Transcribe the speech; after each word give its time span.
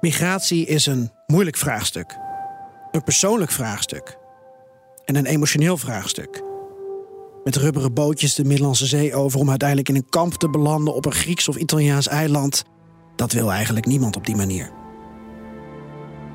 Migratie 0.00 0.66
is 0.66 0.86
een 0.86 1.10
moeilijk 1.26 1.56
vraagstuk. 1.56 2.18
Een 2.90 3.02
persoonlijk 3.02 3.50
vraagstuk. 3.50 4.18
En 5.04 5.16
een 5.16 5.26
emotioneel 5.26 5.76
vraagstuk. 5.76 6.42
Met 7.44 7.56
rubberen 7.56 7.94
bootjes 7.94 8.34
de 8.34 8.44
Middellandse 8.44 8.86
Zee 8.86 9.14
over 9.14 9.40
om 9.40 9.48
uiteindelijk 9.48 9.88
in 9.88 9.96
een 9.96 10.08
kamp 10.08 10.34
te 10.34 10.50
belanden 10.50 10.94
op 10.94 11.06
een 11.06 11.12
Grieks 11.12 11.48
of 11.48 11.56
Italiaans 11.56 12.08
eiland. 12.08 12.64
Dat 13.16 13.32
wil 13.32 13.52
eigenlijk 13.52 13.86
niemand 13.86 14.16
op 14.16 14.26
die 14.26 14.36
manier. 14.36 14.70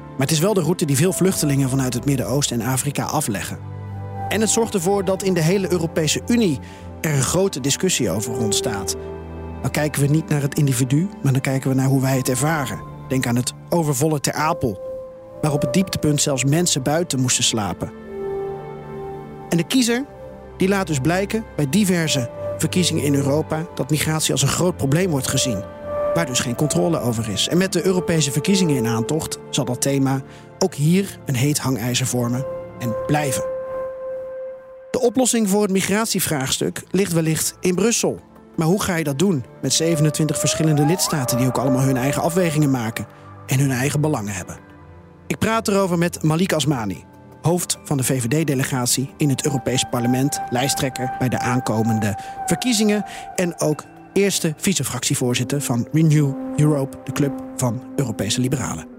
Maar 0.09 0.27
het 0.27 0.31
is 0.31 0.39
wel 0.39 0.53
de 0.53 0.61
route 0.61 0.85
die 0.85 0.95
veel 0.95 1.13
vluchtelingen 1.13 1.69
vanuit 1.69 1.93
het 1.93 2.05
Midden-Oosten 2.05 2.61
en 2.61 2.67
Afrika 2.67 3.03
afleggen. 3.03 3.59
En 4.29 4.41
het 4.41 4.49
zorgt 4.49 4.73
ervoor 4.73 5.05
dat 5.05 5.23
in 5.23 5.33
de 5.33 5.41
hele 5.41 5.71
Europese 5.71 6.21
Unie 6.27 6.59
er 7.01 7.13
een 7.13 7.21
grote 7.21 7.59
discussie 7.59 8.09
over 8.09 8.37
ontstaat. 8.37 8.95
Dan 9.61 9.71
kijken 9.71 10.01
we 10.01 10.07
niet 10.07 10.29
naar 10.29 10.41
het 10.41 10.57
individu, 10.57 11.09
maar 11.21 11.31
dan 11.31 11.41
kijken 11.41 11.69
we 11.69 11.75
naar 11.75 11.87
hoe 11.87 12.01
wij 12.01 12.17
het 12.17 12.29
ervaren. 12.29 12.92
Denk 13.07 13.27
aan 13.27 13.35
het 13.35 13.53
overvolle 13.69 14.19
Ter 14.19 14.33
Apel, 14.33 14.81
waar 15.41 15.53
op 15.53 15.61
het 15.61 15.73
dieptepunt 15.73 16.21
zelfs 16.21 16.43
mensen 16.43 16.83
buiten 16.83 17.19
moesten 17.19 17.43
slapen. 17.43 17.91
En 19.49 19.57
de 19.57 19.67
kiezer 19.67 20.05
die 20.57 20.67
laat 20.67 20.87
dus 20.87 20.99
blijken 20.99 21.45
bij 21.55 21.69
diverse 21.69 22.29
verkiezingen 22.57 23.03
in 23.03 23.15
Europa 23.15 23.65
dat 23.75 23.89
migratie 23.89 24.31
als 24.31 24.41
een 24.41 24.47
groot 24.47 24.77
probleem 24.77 25.09
wordt 25.09 25.27
gezien, 25.27 25.63
waar 26.13 26.25
dus 26.25 26.39
geen 26.39 26.55
controle 26.55 26.99
over 26.99 27.29
is. 27.29 27.47
En 27.47 27.57
met 27.57 27.73
de 27.73 27.85
Europese 27.85 28.31
verkiezingen 28.31 28.75
in 28.75 28.87
aantocht 28.87 29.39
zal 29.49 29.65
dat 29.65 29.81
thema 29.81 30.21
ook 30.59 30.73
hier 30.73 31.19
een 31.25 31.35
heet 31.35 31.59
hangijzer 31.59 32.07
vormen 32.07 32.45
en 32.79 32.95
blijven. 33.05 33.43
De 34.91 34.99
oplossing 34.99 35.49
voor 35.49 35.61
het 35.61 35.71
migratievraagstuk 35.71 36.83
ligt 36.91 37.13
wellicht 37.13 37.55
in 37.59 37.75
Brussel. 37.75 38.19
Maar 38.55 38.67
hoe 38.67 38.81
ga 38.81 38.95
je 38.95 39.03
dat 39.03 39.19
doen 39.19 39.45
met 39.61 39.73
27 39.73 40.39
verschillende 40.39 40.85
lidstaten 40.85 41.37
die 41.37 41.47
ook 41.47 41.57
allemaal 41.57 41.81
hun 41.81 41.97
eigen 41.97 42.21
afwegingen 42.21 42.71
maken 42.71 43.07
en 43.45 43.59
hun 43.59 43.71
eigen 43.71 44.01
belangen 44.01 44.33
hebben? 44.33 44.57
Ik 45.27 45.37
praat 45.37 45.67
erover 45.67 45.97
met 45.97 46.23
Malik 46.23 46.53
Asmani, 46.53 47.03
hoofd 47.41 47.77
van 47.83 47.97
de 47.97 48.03
VVD-delegatie 48.03 49.13
in 49.17 49.29
het 49.29 49.45
Europees 49.45 49.85
Parlement, 49.91 50.41
lijsttrekker 50.49 51.15
bij 51.19 51.29
de 51.29 51.39
aankomende 51.39 52.17
verkiezingen 52.45 53.05
en 53.35 53.59
ook 53.59 53.83
eerste 54.13 54.53
vicefractievoorzitter 54.57 55.61
van 55.61 55.87
Renew 55.91 56.33
Europe, 56.55 56.97
de 57.03 57.11
club 57.11 57.43
van 57.55 57.83
Europese 57.95 58.41
liberalen. 58.41 58.92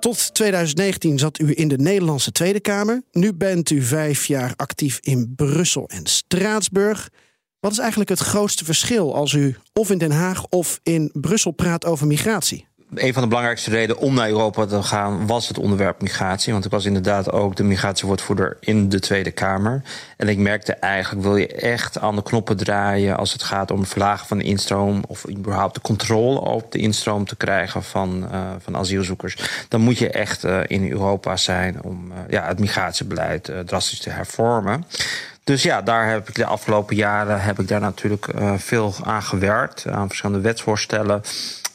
Tot 0.00 0.34
2019 0.34 1.18
zat 1.18 1.38
u 1.38 1.52
in 1.54 1.68
de 1.68 1.76
Nederlandse 1.76 2.32
Tweede 2.32 2.60
Kamer. 2.60 3.02
Nu 3.12 3.34
bent 3.34 3.70
u 3.70 3.82
vijf 3.82 4.26
jaar 4.26 4.52
actief 4.56 4.98
in 5.02 5.32
Brussel 5.36 5.88
en 5.88 6.06
Straatsburg. 6.06 7.08
Wat 7.60 7.72
is 7.72 7.78
eigenlijk 7.78 8.10
het 8.10 8.18
grootste 8.18 8.64
verschil 8.64 9.14
als 9.14 9.32
u 9.32 9.56
of 9.72 9.90
in 9.90 9.98
Den 9.98 10.10
Haag 10.10 10.46
of 10.48 10.80
in 10.82 11.10
Brussel 11.12 11.50
praat 11.50 11.84
over 11.84 12.06
migratie? 12.06 12.66
Een 12.94 13.12
van 13.12 13.22
de 13.22 13.28
belangrijkste 13.28 13.70
redenen 13.70 14.02
om 14.02 14.14
naar 14.14 14.28
Europa 14.28 14.66
te 14.66 14.82
gaan 14.82 15.26
was 15.26 15.48
het 15.48 15.58
onderwerp 15.58 16.02
migratie. 16.02 16.52
Want 16.52 16.64
ik 16.64 16.70
was 16.70 16.84
inderdaad 16.84 17.32
ook 17.32 17.56
de 17.56 17.62
migratiewoordvoerder 17.62 18.56
in 18.60 18.88
de 18.88 19.00
Tweede 19.00 19.30
Kamer. 19.30 19.82
En 20.16 20.28
ik 20.28 20.38
merkte 20.38 20.72
eigenlijk, 20.72 21.24
wil 21.24 21.36
je 21.36 21.46
echt 21.46 21.98
aan 21.98 22.16
de 22.16 22.22
knoppen 22.22 22.56
draaien 22.56 23.16
als 23.16 23.32
het 23.32 23.42
gaat 23.42 23.70
om 23.70 23.80
het 23.80 23.88
verlagen 23.88 24.26
van 24.26 24.38
de 24.38 24.44
instroom 24.44 25.04
of 25.06 25.28
überhaupt 25.28 25.74
de 25.74 25.80
controle 25.80 26.40
op 26.40 26.72
de 26.72 26.78
instroom 26.78 27.24
te 27.24 27.36
krijgen 27.36 27.82
van, 27.82 28.28
uh, 28.32 28.40
van 28.58 28.76
asielzoekers, 28.76 29.66
dan 29.68 29.80
moet 29.80 29.98
je 29.98 30.10
echt 30.10 30.44
uh, 30.44 30.60
in 30.66 30.90
Europa 30.90 31.36
zijn 31.36 31.82
om 31.82 32.10
uh, 32.10 32.16
ja, 32.28 32.46
het 32.46 32.58
migratiebeleid 32.58 33.52
drastisch 33.66 34.00
te 34.00 34.10
hervormen. 34.10 34.84
Dus 35.44 35.62
ja, 35.62 35.82
daar 35.82 36.08
heb 36.08 36.28
ik 36.28 36.34
de 36.34 36.44
afgelopen 36.44 36.96
jaren 36.96 37.40
heb 37.40 37.58
ik 37.58 37.68
daar 37.68 37.80
natuurlijk 37.80 38.26
veel 38.56 38.94
aan 39.04 39.22
gewerkt. 39.22 39.86
Aan 39.86 40.08
verschillende 40.08 40.42
wetsvoorstellen. 40.42 41.22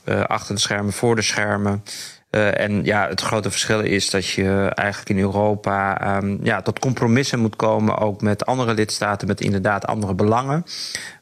Uh, 0.05 0.23
achter 0.23 0.55
de 0.55 0.61
schermen, 0.61 0.93
voor 0.93 1.15
de 1.15 1.21
schermen. 1.21 1.83
Uh, 2.31 2.59
en 2.59 2.83
ja, 2.83 3.07
het 3.07 3.21
grote 3.21 3.51
verschil 3.51 3.79
is 3.79 4.09
dat 4.09 4.27
je 4.27 4.71
eigenlijk 4.73 5.09
in 5.09 5.19
Europa 5.19 6.15
um, 6.17 6.39
ja, 6.43 6.61
tot 6.61 6.79
compromissen 6.79 7.39
moet 7.39 7.55
komen, 7.55 7.97
ook 7.97 8.21
met 8.21 8.45
andere 8.45 8.73
lidstaten 8.73 9.27
met 9.27 9.41
inderdaad 9.41 9.85
andere 9.85 10.13
belangen. 10.13 10.65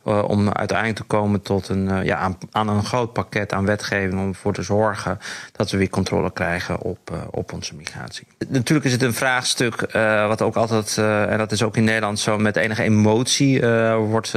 Uh, 0.06 0.23
om 0.28 0.50
uiteindelijk 0.50 0.97
te 0.97 1.03
komen 1.03 1.41
tot 1.41 1.69
een, 1.69 1.88
uh, 1.88 2.03
ja, 2.03 2.16
aan, 2.16 2.38
aan, 2.51 2.69
een 2.69 2.84
groot 2.84 3.13
pakket 3.13 3.53
aan 3.53 3.66
wetgeving 3.66 4.19
om 4.19 4.28
ervoor 4.28 4.53
te 4.53 4.62
zorgen 4.62 5.19
dat 5.51 5.72
we 5.72 5.78
weer 5.78 5.89
controle 5.89 6.31
krijgen 6.34 6.79
op, 6.79 7.12
uh, 7.12 7.17
op 7.31 7.53
onze 7.53 7.75
migratie. 7.75 8.28
Natuurlijk 8.47 8.85
is 8.85 8.91
het 8.91 9.01
een 9.01 9.13
vraagstuk 9.13 9.91
wat 10.28 10.41
ook 10.41 10.56
altijd, 10.56 10.97
en 10.97 11.38
dat 11.38 11.51
is 11.51 11.63
ook 11.63 11.78
in 11.78 11.84
Nederland 11.84 12.19
zo, 12.19 12.38
met 12.38 12.56
enige 12.56 12.84
emotie 12.84 13.62
wordt 13.95 14.31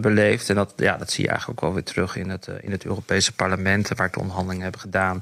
beleefd. 0.00 0.48
En 0.48 0.54
dat, 0.54 0.72
ja, 0.76 0.96
dat 0.96 1.10
zie 1.10 1.24
je 1.24 1.30
eigenlijk 1.30 1.58
ook 1.58 1.66
wel 1.66 1.74
weer 1.74 1.92
terug 1.92 2.16
in 2.16 2.30
het, 2.30 2.48
in 2.60 2.70
het 2.70 2.84
Europese 2.84 3.32
parlement, 3.32 3.88
waar 3.96 4.06
ik 4.06 4.12
de 4.12 4.20
onderhandelingen 4.20 4.64
heb 4.64 4.76
gedaan. 4.76 5.20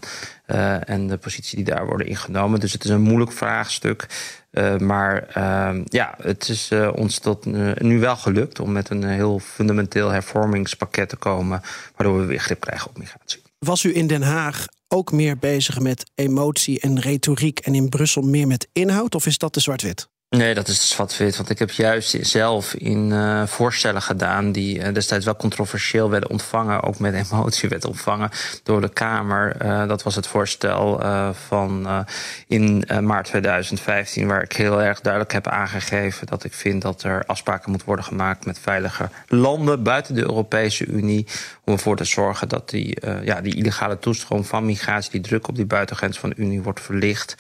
en 0.84 1.06
de 1.06 1.16
positie 1.16 1.56
die 1.56 1.74
daar 1.74 1.86
worden 1.86 2.06
ingenomen. 2.06 2.60
Dus 2.60 2.72
het 2.72 2.84
is 2.84 2.90
een 2.90 3.00
moeilijk 3.00 3.32
vraagstuk. 3.32 4.06
Uh, 4.50 4.76
maar 4.76 5.28
uh, 5.36 5.80
ja, 5.84 6.14
het 6.22 6.48
is 6.48 6.70
uh, 6.70 6.90
ons 6.94 7.18
tot 7.18 7.44
nu 7.82 8.00
wel 8.00 8.16
gelukt 8.16 8.60
om 8.60 8.72
met 8.72 8.90
een 8.90 9.04
heel 9.04 9.38
fundamenteel 9.38 10.08
hervormingspakket 10.08 11.08
te 11.08 11.16
komen, 11.16 11.62
waardoor 11.96 12.20
we 12.20 12.24
weer 12.24 12.40
grip 12.40 12.60
krijgen 12.60 12.88
op 12.88 12.98
migratie. 12.98 13.42
Was 13.58 13.84
u 13.84 13.96
in 13.96 14.06
Den 14.06 14.22
Haag 14.22 14.66
ook 14.88 15.12
meer 15.12 15.38
bezig 15.38 15.80
met 15.80 16.10
emotie 16.14 16.80
en 16.80 17.00
retoriek 17.00 17.58
en 17.58 17.74
in 17.74 17.88
Brussel 17.88 18.22
meer 18.22 18.46
met 18.46 18.68
inhoud, 18.72 19.14
of 19.14 19.26
is 19.26 19.38
dat 19.38 19.54
de 19.54 19.60
zwart-wit? 19.60 20.08
Nee, 20.36 20.54
dat 20.54 20.68
is 20.68 20.88
zwart-wit. 20.88 21.36
Want 21.36 21.50
ik 21.50 21.58
heb 21.58 21.70
juist 21.70 22.16
zelf 22.20 22.74
in 22.74 23.10
uh, 23.10 23.46
voorstellen 23.46 24.02
gedaan 24.02 24.52
die 24.52 24.78
uh, 24.78 24.92
destijds 24.92 25.24
wel 25.24 25.36
controversieel 25.36 26.10
werden 26.10 26.30
ontvangen, 26.30 26.82
ook 26.82 26.98
met 26.98 27.14
emotie 27.14 27.68
werden 27.68 27.88
ontvangen 27.88 28.30
door 28.62 28.80
de 28.80 28.88
Kamer. 28.88 29.56
Uh, 29.62 29.88
dat 29.88 30.02
was 30.02 30.14
het 30.14 30.26
voorstel 30.26 31.00
van 31.48 32.04
in 32.46 32.84
maart 33.00 33.26
2015, 33.26 34.26
waar 34.26 34.42
ik 34.42 34.52
heel 34.52 34.82
erg 34.82 35.00
duidelijk 35.00 35.32
heb 35.32 35.46
aangegeven 35.46 36.26
dat 36.26 36.44
ik 36.44 36.52
vind 36.52 36.82
dat 36.82 37.02
er 37.02 37.24
afspraken 37.26 37.70
moeten 37.70 37.86
worden 37.86 38.04
gemaakt 38.04 38.44
met 38.44 38.58
veilige 38.58 39.08
landen 39.26 39.82
buiten 39.82 40.14
de 40.14 40.20
Europese 40.20 40.86
Unie. 40.86 41.26
Om 41.64 41.72
ervoor 41.72 41.96
te 41.96 42.04
zorgen 42.04 42.48
dat 42.48 42.70
die, 42.70 42.98
ja, 43.22 43.40
die 43.40 43.54
illegale 43.54 43.98
toestroom 43.98 44.44
van 44.44 44.66
migratie, 44.66 45.10
die 45.10 45.20
druk 45.20 45.48
op 45.48 45.56
die 45.56 45.66
buitengrens 45.66 46.18
van 46.18 46.28
de 46.28 46.36
Unie 46.36 46.62
wordt 46.62 46.80
verlicht. 46.80 47.36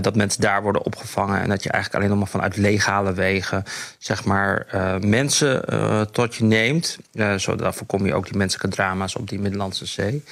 dat 0.00 0.16
mensen 0.16 0.40
daar 0.40 0.62
worden 0.62 0.84
opgevangen 0.84 1.40
en 1.40 1.48
dat 1.48 1.62
je 1.62 1.70
eigenlijk 1.70 1.85
alleen 1.94 2.08
nog 2.08 2.18
maar 2.18 2.28
vanuit 2.28 2.56
legale 2.56 3.12
wegen, 3.12 3.64
zeg 3.98 4.24
maar, 4.24 4.66
uh, 4.74 4.98
mensen 4.98 5.62
uh, 5.72 6.00
tot 6.00 6.34
je 6.34 6.44
neemt. 6.44 6.98
Uh, 7.12 7.34
zodat 7.34 7.74
voorkom 7.74 8.06
je 8.06 8.14
ook 8.14 8.24
die 8.24 8.36
menselijke 8.36 8.76
drama's 8.76 9.16
op 9.16 9.28
die 9.28 9.40
Middellandse 9.40 9.86
Zee. 9.86 10.24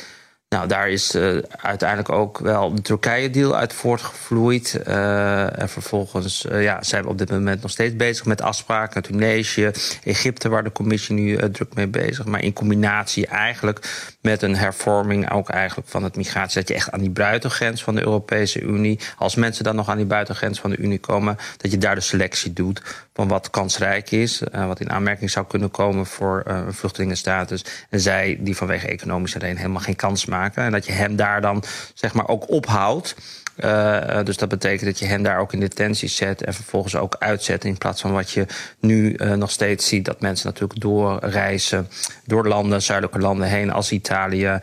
Nou, 0.48 0.69
daar 0.69 0.88
is 0.88 1.15
uh, 1.15 1.38
uiteindelijk 1.56 2.09
ook 2.09 2.38
wel 2.38 2.75
de 2.75 2.82
Turkije-deal 2.82 3.56
uit 3.56 3.72
voortgevloeid. 3.72 4.82
En 4.82 5.69
vervolgens 5.69 6.47
ja, 6.50 6.82
zijn 6.82 7.03
we 7.03 7.09
op 7.09 7.19
dit 7.19 7.31
moment 7.31 7.62
nog 7.62 7.71
steeds 7.71 7.97
bezig 7.97 8.25
met 8.25 8.41
afspraken. 8.41 9.03
Tunesië, 9.03 9.71
Egypte, 10.04 10.48
waar 10.48 10.65
de 10.65 10.72
commissie 10.72 11.15
nu 11.15 11.50
druk 11.50 11.75
mee 11.75 11.88
bezig. 11.88 12.25
Maar 12.25 12.42
in 12.42 12.53
combinatie 12.53 13.26
eigenlijk 13.26 14.14
met 14.24 14.42
een 14.42 14.56
hervorming 14.56 15.30
ook 15.30 15.48
eigenlijk 15.48 15.88
van 15.88 16.03
het 16.03 16.16
migratie. 16.16 16.59
Dat 16.60 16.68
je 16.68 16.74
echt 16.74 16.91
aan 16.91 17.00
die 17.00 17.10
buitengrens 17.10 17.82
van 17.82 17.94
de 17.94 18.00
Europese 18.00 18.60
Unie, 18.60 18.98
als 19.16 19.34
mensen 19.34 19.65
dan 19.65 19.76
nog 19.76 19.88
aan 19.88 19.97
die 19.97 20.06
buitengrens 20.06 20.60
van 20.60 20.71
de 20.71 20.76
Unie 20.76 20.98
komen, 20.98 21.36
dat 21.56 21.71
je 21.71 21.78
daar 21.78 21.94
de 21.94 22.00
selectie 22.00 22.53
doet 22.53 22.82
van 23.15 23.28
wat 23.28 23.50
kansrijk 23.50 24.10
is, 24.10 24.42
wat 24.53 24.80
in 24.80 24.91
aanmerking 24.91 25.30
zou 25.30 25.47
kunnen 25.47 25.71
komen 25.71 26.06
voor 26.06 26.42
een 26.44 26.74
vluchtelingenstatus. 26.74 27.65
En 27.91 28.00
zij 28.00 28.38
die 28.41 28.56
vanwege 28.56 28.88
economische 28.88 29.38
reden 29.38 29.56
helemaal 29.56 29.80
geen 29.80 29.97
kans 29.97 30.26
maken. 30.26 30.65
En 30.65 30.72
dat 30.72 30.86
je 30.86 30.92
hem 30.92 31.16
daar 31.16 31.41
dan 31.41 31.65
zeg 31.94 32.15
maar 32.15 32.28
ook 32.28 32.48
ophoudt. 32.50 33.15
Uh, 33.56 34.22
dus 34.24 34.36
dat 34.36 34.48
betekent 34.48 34.84
dat 34.84 34.98
je 34.98 35.06
hen 35.06 35.22
daar 35.22 35.39
ook 35.39 35.53
in 35.53 35.60
detentie 35.60 36.09
zet 36.09 36.42
en 36.42 36.54
vervolgens 36.54 36.97
ook 36.97 37.16
uitzet. 37.18 37.65
In 37.65 37.78
plaats 37.78 38.01
van 38.01 38.12
wat 38.12 38.30
je 38.30 38.47
nu 38.80 39.16
uh, 39.16 39.33
nog 39.33 39.51
steeds 39.51 39.89
ziet, 39.89 40.04
dat 40.04 40.21
mensen 40.21 40.47
natuurlijk 40.47 40.80
doorreizen 40.80 41.89
door 42.24 42.48
landen, 42.48 42.83
zuidelijke 42.83 43.21
landen 43.21 43.48
heen, 43.48 43.72
als 43.72 43.92
Italië, 43.92 44.59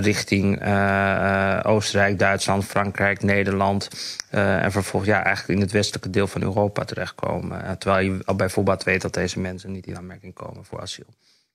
richting 0.00 0.54
Oostenrijk, 1.62 2.18
Duitsland, 2.18 2.64
Frankrijk, 2.64 3.22
Nederland. 3.22 3.88
en 4.30 4.72
vervolgens 4.72 5.12
ja, 5.12 5.24
eigenlijk 5.24 5.58
in 5.58 5.64
het 5.64 5.72
westelijke 5.72 6.10
deel 6.10 6.26
van 6.26 6.42
Europa 6.42 6.84
terechtkomen. 6.84 7.78
terwijl 7.78 8.12
je 8.12 8.22
al 8.24 8.34
bijvoorbeeld 8.34 8.84
weet 8.84 9.02
dat 9.02 9.14
deze 9.14 9.40
mensen 9.40 9.72
niet 9.72 9.86
in 9.86 9.96
aanmerking 9.96 10.34
komen 10.34 10.64
voor 10.64 10.80
asiel. 10.80 11.06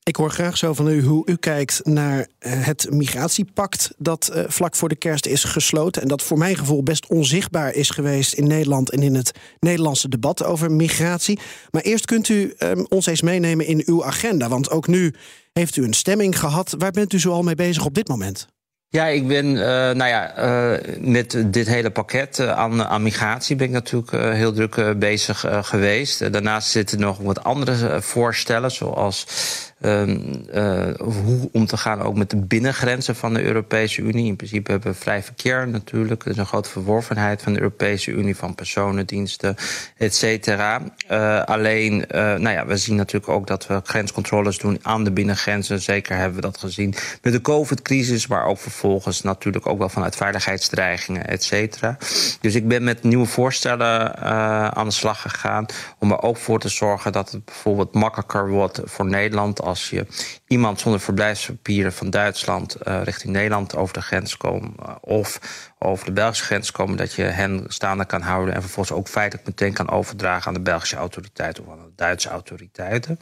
Ik 0.07 0.15
hoor 0.15 0.31
graag 0.31 0.57
zo 0.57 0.74
van 0.74 0.88
u 0.88 1.04
hoe 1.04 1.25
u 1.25 1.36
kijkt 1.36 1.81
naar 1.83 2.27
eh, 2.39 2.65
het 2.65 2.88
migratiepact 2.92 3.94
dat 3.98 4.31
uh, 4.33 4.44
vlak 4.48 4.75
voor 4.75 4.89
de 4.89 4.95
kerst 4.95 5.25
is 5.25 5.44
gesloten. 5.44 6.01
En 6.01 6.07
dat 6.07 6.24
voor 6.24 6.38
mijn 6.38 6.56
gevoel 6.56 6.83
best 6.83 7.07
onzichtbaar 7.07 7.74
is 7.74 7.89
geweest 7.89 8.33
in 8.33 8.48
Nederland 8.48 8.89
en 8.89 9.04
in 9.04 9.15
het 9.15 9.31
Nederlandse 9.59 10.09
debat 10.09 10.44
over 10.44 10.71
migratie. 10.71 11.39
Maar 11.71 11.81
eerst 11.81 12.06
kunt 12.06 12.30
u 12.30 12.54
um, 12.59 12.86
ons 12.89 13.06
eens 13.06 13.21
meenemen 13.21 13.65
in 13.65 13.83
uw 13.86 14.06
agenda. 14.06 14.48
Want 14.48 14.69
ook 14.69 14.88
nu 14.88 15.13
heeft 15.54 15.75
u 15.75 15.83
een 15.83 15.94
stemming 15.94 16.39
gehad. 16.39 16.75
Waar 16.77 16.92
bent 16.92 17.13
u 17.13 17.19
zoal 17.19 17.44
mee 17.44 17.56
bezig 17.56 17.86
op 17.86 17.94
dit 17.94 18.07
moment? 18.07 18.48
Ja, 18.89 19.06
ik 19.06 19.27
ben, 19.27 19.45
uh, 19.45 19.62
nou 19.62 20.06
ja, 20.06 20.33
met 21.00 21.44
dit 21.45 21.68
hele 21.68 21.92
pakket 21.92 22.39
aan, 22.39 22.83
aan, 22.83 23.04
migratie 23.04 23.56
ben 23.56 23.68
ik 23.68 23.74
natuurlijk 23.74 24.36
heel 24.36 24.54
druk 24.54 25.00
bezig 25.00 25.45
geweest. 25.62 26.31
daarnaast 26.31 26.69
zitten 26.69 27.00
nog 27.00 27.18
wat 27.18 27.44
andere 27.44 28.01
voorstellen, 28.01 28.71
zoals 28.71 29.25
uh, 29.81 30.03
hoe 31.00 31.50
om 31.51 31.65
te 31.65 31.77
gaan 31.77 32.01
ook 32.01 32.15
met 32.15 32.29
de 32.29 32.38
binnengrenzen 32.38 33.15
van 33.15 33.33
de 33.33 33.44
Europese 33.44 34.01
Unie. 34.01 34.25
In 34.25 34.35
principe 34.35 34.71
hebben 34.71 34.91
we 34.91 34.97
vrij 34.97 35.24
verkeer 35.24 35.68
natuurlijk. 35.68 36.24
Er 36.24 36.31
is 36.31 36.38
een 36.38 36.45
grote 36.45 36.69
verworvenheid 36.69 37.41
van 37.41 37.53
de 37.53 37.59
Europese 37.59 38.12
Unie 38.12 38.35
van 38.35 38.56
personen, 38.56 39.06
diensten, 39.06 39.56
et 39.97 40.15
cetera. 40.15 40.81
Uh, 41.12 41.44
alleen, 41.44 41.94
uh, 41.94 42.18
nou 42.18 42.50
ja, 42.50 42.65
we 42.65 42.77
zien 42.77 42.95
natuurlijk 42.95 43.31
ook 43.31 43.47
dat 43.47 43.68
we 43.68 43.81
grenscontroles 43.83 44.57
doen 44.57 44.79
aan 44.81 45.03
de 45.03 45.12
binnengrenzen. 45.12 45.81
Zeker 45.81 46.15
hebben 46.15 46.35
we 46.35 46.41
dat 46.41 46.57
gezien 46.57 46.94
met 47.21 47.33
de 47.33 47.41
COVID-crisis, 47.41 48.27
maar 48.27 48.45
ook 48.45 48.57
vervolgens 48.57 49.21
natuurlijk 49.21 49.68
ook 49.68 49.77
wel 49.77 49.89
vanuit 49.89 50.15
veiligheidsdreigingen, 50.15 51.27
et 51.27 51.44
cetera. 51.44 51.97
Dus 52.41 52.56
ik 52.56 52.68
ben 52.68 52.83
met 52.83 53.03
nieuwe 53.03 53.25
voorstellen 53.25 54.18
aan 54.75 54.85
de 54.85 54.94
slag 54.94 55.21
gegaan 55.21 55.65
om 56.00 56.12
er 56.12 56.21
ook 56.21 56.38
voor 56.38 56.59
te 56.59 56.69
zorgen 56.69 57.12
dat 57.12 57.31
het 57.31 57.45
bijvoorbeeld 57.45 57.94
makkelijker 57.94 58.50
wordt 58.50 58.81
voor 58.83 59.06
Nederland 59.06 59.62
als 59.67 59.89
je 59.89 60.05
iemand 60.47 60.79
zonder 60.79 60.99
verblijfspapieren 61.01 61.93
van 61.93 62.09
Duitsland 62.09 62.77
uh, 62.87 63.01
richting 63.03 63.33
Nederland 63.33 63.75
over 63.75 63.93
de 63.93 64.01
grens 64.01 64.37
komt. 64.37 64.79
Uh, 64.79 64.95
of 65.01 65.39
over 65.79 66.05
de 66.05 66.11
Belgische 66.11 66.43
grens 66.43 66.71
komen, 66.71 66.97
dat 66.97 67.13
je 67.13 67.21
hen 67.21 67.63
staande 67.67 68.05
kan 68.05 68.21
houden 68.21 68.53
en 68.53 68.61
vervolgens 68.61 68.97
ook 68.97 69.07
feitelijk 69.07 69.47
meteen 69.47 69.73
kan 69.73 69.89
overdragen 69.89 70.47
aan 70.47 70.53
de 70.53 70.59
Belgische 70.59 70.95
autoriteiten 70.95 71.65
of 71.65 71.71
aan 71.71 71.77
de 71.77 71.91
Duitse 71.95 72.29
autoriteiten. 72.29 73.19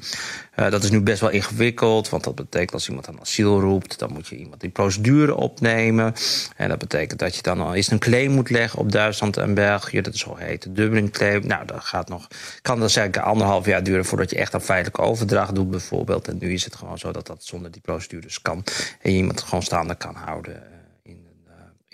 Uh, 0.55 0.69
dat 0.69 0.83
is 0.83 0.89
nu 0.89 1.01
best 1.01 1.19
wel 1.19 1.29
ingewikkeld, 1.29 2.09
want 2.09 2.23
dat 2.23 2.35
betekent 2.35 2.73
als 2.73 2.87
iemand 2.87 3.07
aan 3.07 3.19
asiel 3.19 3.59
roept, 3.59 3.99
dan 3.99 4.13
moet 4.13 4.27
je 4.27 4.35
iemand 4.37 4.61
die 4.61 4.69
procedure 4.69 5.35
opnemen. 5.35 6.13
En 6.55 6.69
dat 6.69 6.79
betekent 6.79 7.19
dat 7.19 7.35
je 7.35 7.41
dan 7.41 7.61
al 7.61 7.73
eens 7.73 7.91
een 7.91 7.99
claim 7.99 8.31
moet 8.31 8.49
leggen 8.49 8.79
op 8.79 8.91
Duitsland 8.91 9.37
en 9.37 9.53
België. 9.53 10.01
Dat 10.01 10.13
is 10.13 10.19
zo 10.19 10.35
heet 10.35 10.63
de 10.63 10.71
Dublin 10.71 11.11
claim. 11.11 11.47
Nou, 11.47 11.65
dat 11.65 11.83
gaat 11.83 12.09
nog, 12.09 12.27
kan 12.61 12.79
dat 12.79 12.91
zeker 12.91 13.21
anderhalf 13.21 13.65
jaar 13.65 13.83
duren 13.83 14.05
voordat 14.05 14.29
je 14.29 14.35
echt 14.35 14.53
een 14.53 14.61
feitelijke 14.61 15.01
overdracht 15.01 15.55
doet, 15.55 15.69
bijvoorbeeld. 15.69 16.34
Nu 16.39 16.53
is 16.53 16.65
het 16.65 16.75
gewoon 16.75 16.97
zo 16.97 17.11
dat 17.11 17.27
dat 17.27 17.43
zonder 17.43 17.71
die 17.71 17.81
procedures 17.81 18.41
kan 18.41 18.63
en 19.01 19.11
iemand 19.11 19.41
gewoon 19.41 19.63
staande 19.63 19.95
kan 19.95 20.15
houden 20.15 20.75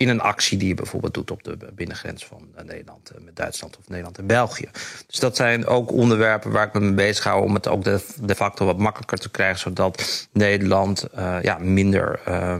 in 0.02 0.08
een 0.08 0.20
actie 0.20 0.58
die 0.58 0.68
je 0.68 0.74
bijvoorbeeld 0.74 1.14
doet 1.14 1.30
op 1.30 1.44
de 1.44 1.56
binnengrens 1.74 2.24
van 2.26 2.48
eh, 2.54 2.64
Nederland 2.64 3.10
eh, 3.10 3.20
met 3.20 3.36
Duitsland 3.36 3.78
of 3.78 3.88
Nederland 3.88 4.18
en 4.18 4.26
België. 4.26 4.68
Dus 5.06 5.18
dat 5.18 5.36
zijn 5.36 5.66
ook 5.66 5.92
onderwerpen 5.92 6.50
waar 6.50 6.66
ik 6.66 6.72
me 6.72 6.80
mee 6.80 6.92
bezig 6.92 7.24
hou 7.24 7.42
om 7.42 7.54
het 7.54 7.68
ook 7.68 7.84
de, 7.84 8.34
facto 8.34 8.66
wat 8.66 8.78
makkelijker 8.78 9.18
te 9.18 9.30
krijgen, 9.30 9.58
zodat 9.58 10.28
Nederland 10.32 11.06
ja, 11.42 11.58
minder 11.58 12.20
uh, 12.28 12.56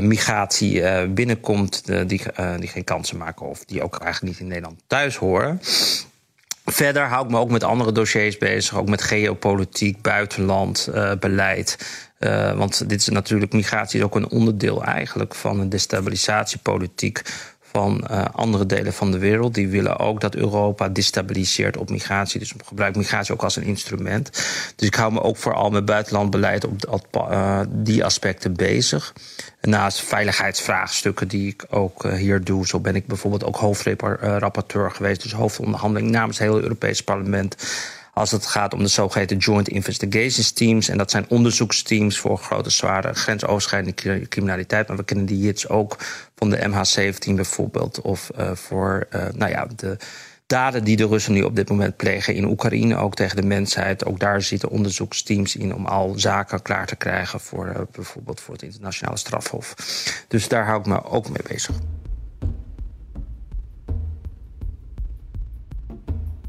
migratie 0.00 1.08
binnenkomt 1.08 1.86
die, 1.86 2.22
die 2.58 2.68
geen 2.68 2.84
kansen 2.84 3.16
maken 3.16 3.46
of 3.46 3.64
die 3.64 3.82
ook 3.82 3.98
eigenlijk 3.98 4.32
niet 4.32 4.42
in 4.42 4.48
Nederland 4.48 4.82
thuis 4.86 5.16
horen. 5.16 5.60
Verder 6.64 7.02
hou 7.02 7.24
ik 7.24 7.30
me 7.30 7.38
ook 7.38 7.50
met 7.50 7.64
andere 7.64 7.92
dossiers 7.92 8.38
bezig, 8.38 8.76
ook 8.76 8.88
met 8.88 9.02
geopolitiek, 9.02 10.02
buitenland, 10.02 10.88
uh, 10.94 11.12
beleid. 11.20 11.78
Uh, 12.18 12.56
want 12.56 12.88
dit 12.88 13.00
is 13.00 13.08
natuurlijk, 13.08 13.52
migratie 13.52 13.98
is 13.98 14.04
ook 14.04 14.14
een 14.14 14.28
onderdeel 14.28 14.84
eigenlijk 14.84 15.34
van 15.34 15.60
een 15.60 15.68
destabilisatiepolitiek 15.68 17.22
van 17.76 18.04
uh, 18.10 18.24
andere 18.32 18.66
delen 18.66 18.92
van 18.92 19.10
de 19.10 19.18
wereld. 19.18 19.54
Die 19.54 19.68
willen 19.68 19.98
ook 19.98 20.20
dat 20.20 20.34
Europa 20.34 20.88
destabiliseert 20.88 21.76
op 21.76 21.90
migratie. 21.90 22.38
Dus 22.38 22.54
gebruik 22.64 22.96
migratie 22.96 23.34
ook 23.34 23.42
als 23.42 23.56
een 23.56 23.62
instrument. 23.62 24.30
Dus 24.76 24.88
ik 24.88 24.94
hou 24.94 25.12
me 25.12 25.22
ook 25.22 25.36
vooral 25.36 25.70
met 25.70 25.84
buitenlandbeleid 25.84 26.86
op, 26.86 27.06
uh, 27.16 27.60
die 27.68 28.04
aspecten 28.04 28.54
bezig. 28.54 29.12
Naast 29.60 30.00
veiligheidsvraagstukken 30.00 31.28
die 31.28 31.48
ik 31.48 31.64
ook 31.70 32.04
uh, 32.04 32.12
hier 32.12 32.44
doe. 32.44 32.66
Zo 32.66 32.80
ben 32.80 32.94
ik 32.94 33.06
bijvoorbeeld 33.06 33.44
ook 33.44 33.56
hoofdrapporteur 33.56 34.90
geweest. 34.90 35.22
Dus 35.22 35.32
hoofdonderhandeling 35.32 36.10
namens 36.10 36.38
het 36.38 36.48
hele 36.48 36.62
Europese 36.62 37.04
parlement 37.04 37.56
als 38.14 38.30
het 38.30 38.46
gaat 38.46 38.74
om 38.74 38.78
de 38.78 38.88
zogeheten 38.88 39.36
Joint 39.36 39.68
Investigations 39.68 40.52
Teams. 40.52 40.88
En 40.88 40.98
dat 40.98 41.10
zijn 41.10 41.24
onderzoeksteams 41.28 42.18
voor 42.18 42.38
grote, 42.38 42.70
zware 42.70 43.14
grensoverschrijdende 43.14 44.26
criminaliteit. 44.28 44.88
Maar 44.88 44.96
we 44.96 45.04
kennen 45.04 45.26
die 45.26 45.38
JITS 45.38 45.68
ook 45.68 45.96
van 46.36 46.50
de 46.50 46.58
MH17 46.58 47.34
bijvoorbeeld. 47.34 48.00
Of 48.00 48.30
uh, 48.38 48.50
voor 48.54 49.06
uh, 49.14 49.26
nou 49.34 49.50
ja, 49.50 49.66
de 49.76 49.96
daden 50.46 50.84
die 50.84 50.96
de 50.96 51.06
Russen 51.06 51.32
nu 51.32 51.42
op 51.42 51.56
dit 51.56 51.68
moment 51.68 51.96
plegen 51.96 52.34
in 52.34 52.44
Oekraïne, 52.44 52.96
ook 52.96 53.14
tegen 53.14 53.36
de 53.36 53.46
mensheid. 53.46 54.04
Ook 54.04 54.20
daar 54.20 54.42
zitten 54.42 54.68
onderzoeksteams 54.68 55.56
in 55.56 55.74
om 55.74 55.86
al 55.86 56.14
zaken 56.16 56.62
klaar 56.62 56.86
te 56.86 56.96
krijgen 56.96 57.40
voor 57.40 57.66
uh, 57.66 57.80
bijvoorbeeld 57.92 58.40
voor 58.40 58.54
het 58.54 58.62
internationale 58.62 59.16
strafhof. 59.16 59.74
Dus 60.28 60.48
daar 60.48 60.66
hou 60.66 60.80
ik 60.80 60.86
me 60.86 61.04
ook 61.04 61.28
mee 61.28 61.42
bezig. 61.48 61.74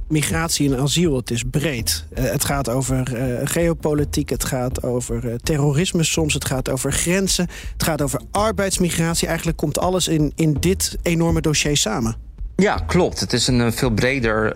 Migratie 0.07 0.73
en 0.73 0.79
asiel, 0.79 1.15
het 1.15 1.31
is 1.31 1.43
breed. 1.51 2.05
Uh, 2.17 2.23
het 2.23 2.45
gaat 2.45 2.69
over 2.69 3.13
uh, 3.13 3.39
geopolitiek, 3.43 4.29
het 4.29 4.43
gaat 4.43 4.83
over 4.83 5.25
uh, 5.25 5.33
terrorisme 5.43 6.03
soms, 6.03 6.33
het 6.33 6.45
gaat 6.45 6.69
over 6.69 6.91
grenzen, 6.91 7.47
het 7.73 7.83
gaat 7.83 8.01
over 8.01 8.21
arbeidsmigratie. 8.31 9.27
Eigenlijk 9.27 9.57
komt 9.57 9.79
alles 9.79 10.07
in, 10.07 10.31
in 10.35 10.53
dit 10.59 10.97
enorme 11.01 11.41
dossier 11.41 11.77
samen. 11.77 12.15
Ja, 12.57 12.75
klopt. 12.87 13.19
Het 13.19 13.33
is 13.33 13.47
een 13.47 13.73
veel 13.73 13.89
breder 13.89 14.55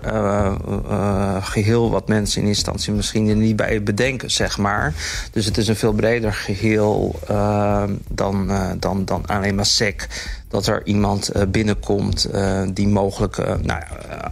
geheel 1.42 1.90
wat 1.90 2.08
mensen 2.08 2.42
in 2.42 2.48
instantie 2.48 2.94
misschien 2.94 3.28
er 3.28 3.36
niet 3.36 3.56
bij 3.56 3.84
bedenken, 3.84 4.32
zeg 4.32 4.58
maar. 4.58 4.94
Dus 5.32 5.46
het 5.46 5.58
is 5.58 5.68
een 5.68 5.76
veel 5.76 5.94
breder 5.94 6.34
geheel 6.34 7.20
dan, 8.08 8.52
dan, 8.80 9.06
dan 9.06 9.26
alleen 9.26 9.56
maar 9.56 9.66
SEC 9.66 10.08
dat 10.50 10.68
er 10.68 10.86
iemand 10.86 11.36
uh, 11.36 11.42
binnenkomt 11.48 12.30
uh, 12.34 12.62
die 12.74 12.88
mogelijk 12.88 13.38
uh, 13.38 13.54
nou, 13.62 13.84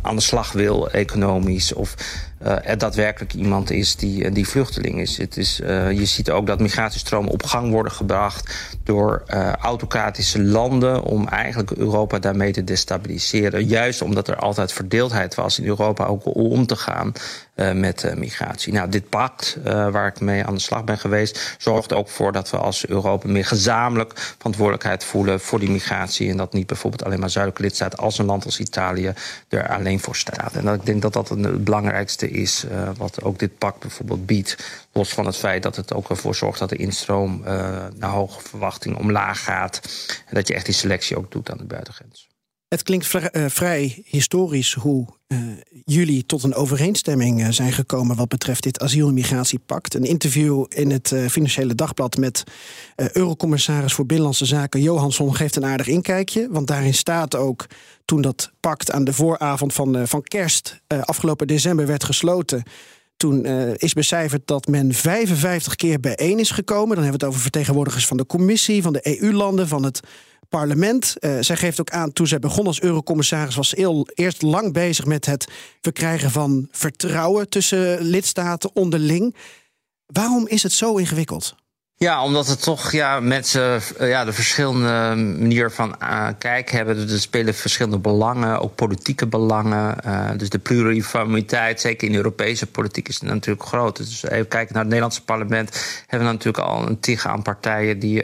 aan 0.01 0.15
de 0.15 0.21
slag 0.21 0.51
wil 0.51 0.89
economisch 0.89 1.73
of 1.73 1.95
er 2.63 2.77
daadwerkelijk 2.77 3.33
iemand 3.33 3.71
is 3.71 3.95
die, 3.95 4.31
die 4.31 4.47
vluchteling 4.47 4.99
is. 4.99 5.17
Het 5.17 5.37
is 5.37 5.55
je 5.93 6.05
ziet 6.05 6.31
ook 6.31 6.47
dat 6.47 6.59
migratiestromen 6.59 7.31
op 7.31 7.43
gang 7.43 7.71
worden 7.71 7.91
gebracht 7.91 8.53
door 8.83 9.23
autocratische 9.61 10.43
landen 10.43 11.03
om 11.03 11.27
eigenlijk 11.27 11.71
Europa 11.71 12.19
daarmee 12.19 12.51
te 12.51 12.63
destabiliseren. 12.63 13.65
Juist 13.65 14.01
omdat 14.01 14.27
er 14.27 14.35
altijd 14.35 14.71
verdeeldheid 14.71 15.35
was 15.35 15.59
in 15.59 15.65
Europa 15.65 16.05
ook 16.05 16.35
om 16.35 16.65
te 16.65 16.75
gaan 16.75 17.13
uh, 17.57 17.71
met 17.71 18.03
uh, 18.03 18.13
migratie. 18.13 18.73
Nou, 18.73 18.89
dit 18.89 19.09
pact, 19.09 19.57
uh, 19.59 19.89
waar 19.89 20.07
ik 20.07 20.19
mee 20.19 20.45
aan 20.45 20.53
de 20.53 20.59
slag 20.59 20.83
ben 20.83 20.97
geweest, 20.97 21.55
zorgt 21.57 21.93
ook 21.93 22.09
voor 22.09 22.31
dat 22.31 22.49
we 22.49 22.57
als 22.57 22.87
Europa 22.87 23.27
meer 23.27 23.45
gezamenlijk 23.45 24.13
verantwoordelijkheid 24.37 25.03
voelen 25.03 25.39
voor 25.39 25.59
die 25.59 25.69
migratie. 25.69 26.29
En 26.29 26.37
dat 26.37 26.53
niet 26.53 26.67
bijvoorbeeld 26.67 27.03
alleen 27.03 27.19
maar 27.19 27.29
zuidelijke 27.29 27.67
lidstaten 27.67 27.99
als 27.99 28.17
een 28.17 28.25
land 28.25 28.45
als 28.45 28.59
Italië 28.59 29.13
er 29.49 29.69
alleen 29.69 29.99
voor 29.99 30.15
staat. 30.15 30.53
En 30.53 30.67
ik 30.67 30.85
denk 30.85 31.01
dat 31.01 31.13
dat 31.13 31.29
het 31.29 31.63
belangrijkste 31.63 32.29
is 32.29 32.65
wat 32.97 33.23
ook 33.23 33.39
dit 33.39 33.57
pact 33.57 33.79
bijvoorbeeld 33.79 34.25
biedt. 34.25 34.57
Los 34.91 35.09
van 35.09 35.25
het 35.25 35.37
feit 35.37 35.63
dat 35.63 35.75
het 35.75 35.93
ook 35.93 36.09
ervoor 36.09 36.35
zorgt 36.35 36.59
dat 36.59 36.69
de 36.69 36.75
instroom 36.75 37.41
naar 37.95 38.09
hoge 38.09 38.41
verwachtingen 38.41 38.97
omlaag 38.97 39.43
gaat. 39.43 39.81
En 40.25 40.35
dat 40.35 40.47
je 40.47 40.53
echt 40.53 40.65
die 40.65 40.73
selectie 40.73 41.17
ook 41.17 41.31
doet 41.31 41.51
aan 41.51 41.57
de 41.57 41.63
buitengrens. 41.63 42.27
Het 42.67 42.83
klinkt 42.83 43.07
vrij 43.47 44.03
historisch 44.05 44.73
hoe 44.73 45.07
uh, 45.27 45.39
jullie 45.85 46.25
tot 46.25 46.43
een 46.43 46.53
overeenstemming 46.53 47.41
uh, 47.41 47.47
zijn 47.49 47.71
gekomen 47.71 48.15
wat 48.15 48.27
betreft 48.27 48.63
dit 48.63 48.79
asiel- 48.79 49.07
en 49.07 49.13
migratiepact. 49.13 49.93
Een 49.93 50.03
interview 50.03 50.65
in 50.69 50.91
het 50.91 51.15
Financiële 51.29 51.75
Dagblad 51.75 52.17
met 52.17 52.43
Eurocommissaris 52.95 53.93
voor 53.93 54.05
Binnenlandse 54.05 54.45
Zaken 54.45 54.81
Johansson 54.81 55.35
geeft 55.35 55.55
een 55.55 55.65
aardig 55.65 55.87
inkijkje. 55.87 56.47
Want 56.51 56.67
daarin 56.67 56.93
staat 56.93 57.35
ook 57.35 57.65
toen 58.05 58.21
dat 58.21 58.51
pact 58.59 58.91
aan 58.91 59.03
de 59.03 59.13
vooravond 59.13 59.73
van, 59.73 60.07
van 60.07 60.21
kerst 60.21 60.81
afgelopen 60.87 61.47
december 61.47 61.87
werd 61.87 62.03
gesloten. 62.03 62.63
Toen 63.17 63.45
is 63.75 63.93
becijferd 63.93 64.47
dat 64.47 64.67
men 64.67 64.93
55 64.93 65.75
keer 65.75 65.99
bijeen 65.99 66.39
is 66.39 66.51
gekomen. 66.51 66.95
Dan 66.95 67.03
hebben 67.03 67.19
we 67.19 67.25
het 67.25 67.33
over 67.35 67.41
vertegenwoordigers 67.41 68.07
van 68.07 68.17
de 68.17 68.25
commissie, 68.25 68.81
van 68.81 68.93
de 68.93 69.19
EU-landen, 69.21 69.67
van 69.67 69.83
het 69.83 69.99
parlement. 70.49 71.15
Uh, 71.19 71.37
zij 71.39 71.55
geeft 71.55 71.79
ook 71.79 71.89
aan, 71.89 72.13
toen 72.13 72.27
zij 72.27 72.39
begon 72.39 72.67
als 72.67 72.81
eurocommissaris, 72.81 73.55
was 73.55 73.69
ze 73.69 74.05
eerst 74.13 74.41
lang 74.41 74.73
bezig 74.73 75.05
met 75.05 75.25
het 75.25 75.47
verkrijgen 75.81 76.31
van 76.31 76.67
vertrouwen 76.71 77.49
tussen 77.49 78.01
lidstaten 78.01 78.75
onderling. 78.75 79.35
Waarom 80.05 80.47
is 80.47 80.63
het 80.63 80.71
zo 80.71 80.95
ingewikkeld? 80.95 81.55
Ja, 81.99 82.23
omdat 82.23 82.47
het 82.47 82.63
toch 82.63 82.91
ja, 82.91 83.19
mensen 83.19 83.81
uh, 84.01 84.09
ja, 84.09 84.25
de 84.25 84.33
verschillende 84.33 85.15
manier 85.39 85.71
van 85.71 85.95
uh, 86.01 86.27
kijken 86.37 86.77
hebben. 86.77 87.09
Er 87.09 87.19
spelen 87.19 87.53
verschillende 87.53 87.97
belangen, 87.99 88.59
ook 88.59 88.75
politieke 88.75 89.27
belangen. 89.27 89.95
Uh, 90.05 90.29
dus 90.37 90.49
de 90.49 90.59
pluriformiteit, 90.59 91.81
zeker 91.81 92.07
in 92.07 92.15
Europese 92.15 92.67
politiek, 92.67 93.07
is 93.07 93.21
natuurlijk 93.21 93.67
groot. 93.67 93.97
Dus 93.97 94.23
even 94.23 94.47
kijken 94.47 94.67
naar 94.73 94.81
het 94.81 94.91
Nederlandse 94.91 95.23
parlement. 95.23 96.01
Hebben 96.07 96.27
we 96.27 96.33
natuurlijk 96.33 96.63
al 96.63 96.87
een 96.87 96.99
tig 96.99 97.27
aan 97.27 97.41
partijen 97.41 97.99
die, 97.99 98.23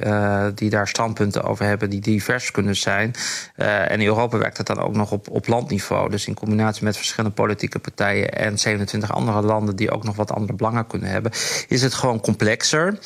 die 0.56 0.70
daar 0.70 0.88
standpunten 0.88 1.44
over 1.44 1.66
hebben, 1.66 1.90
die 1.90 2.02
divers 2.02 2.52
kunnen 2.52 2.76
zijn. 2.76 3.14
en 3.56 4.00
in 4.00 4.08
Europa 4.08 4.38
werkt 4.38 4.58
het 4.58 4.68
dan 4.68 4.80
ook 4.80 4.96
nog 4.96 5.12
op, 5.12 5.30
op 5.30 5.48
landniveau. 5.48 6.10
Dus 6.10 6.28
in 6.28 6.34
combinatie 6.34 6.84
met 6.84 6.98
verschillende 6.98 7.36
politieke 7.36 7.80
partijen 7.80 8.34
en 8.34 8.60
27 8.60 9.12
andere 9.12 9.42
landen 9.42 9.76
die 9.76 9.92
ook 9.92 10.04
nog 10.04 10.16
wat 10.16 10.32
andere 10.32 10.54
belangen 10.54 10.88
kunnen 10.88 11.10
hebben, 11.10 11.32
is 11.68 11.82
het 11.82 11.94
gewoon 11.94 12.20
complexer. 12.20 12.98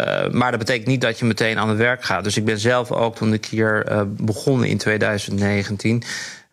Uh, 0.00 0.30
maar 0.30 0.50
dat 0.50 0.60
betekent 0.60 0.86
niet 0.86 1.00
dat 1.00 1.18
je 1.18 1.24
meteen 1.24 1.58
aan 1.58 1.68
het 1.68 1.78
werk 1.78 2.04
gaat. 2.04 2.24
Dus 2.24 2.36
ik 2.36 2.44
ben 2.44 2.58
zelf 2.58 2.92
ook 2.92 3.16
toen 3.16 3.32
ik 3.32 3.44
hier 3.44 3.90
uh, 3.90 4.00
begon 4.06 4.64
in 4.64 4.78
2019. 4.78 6.02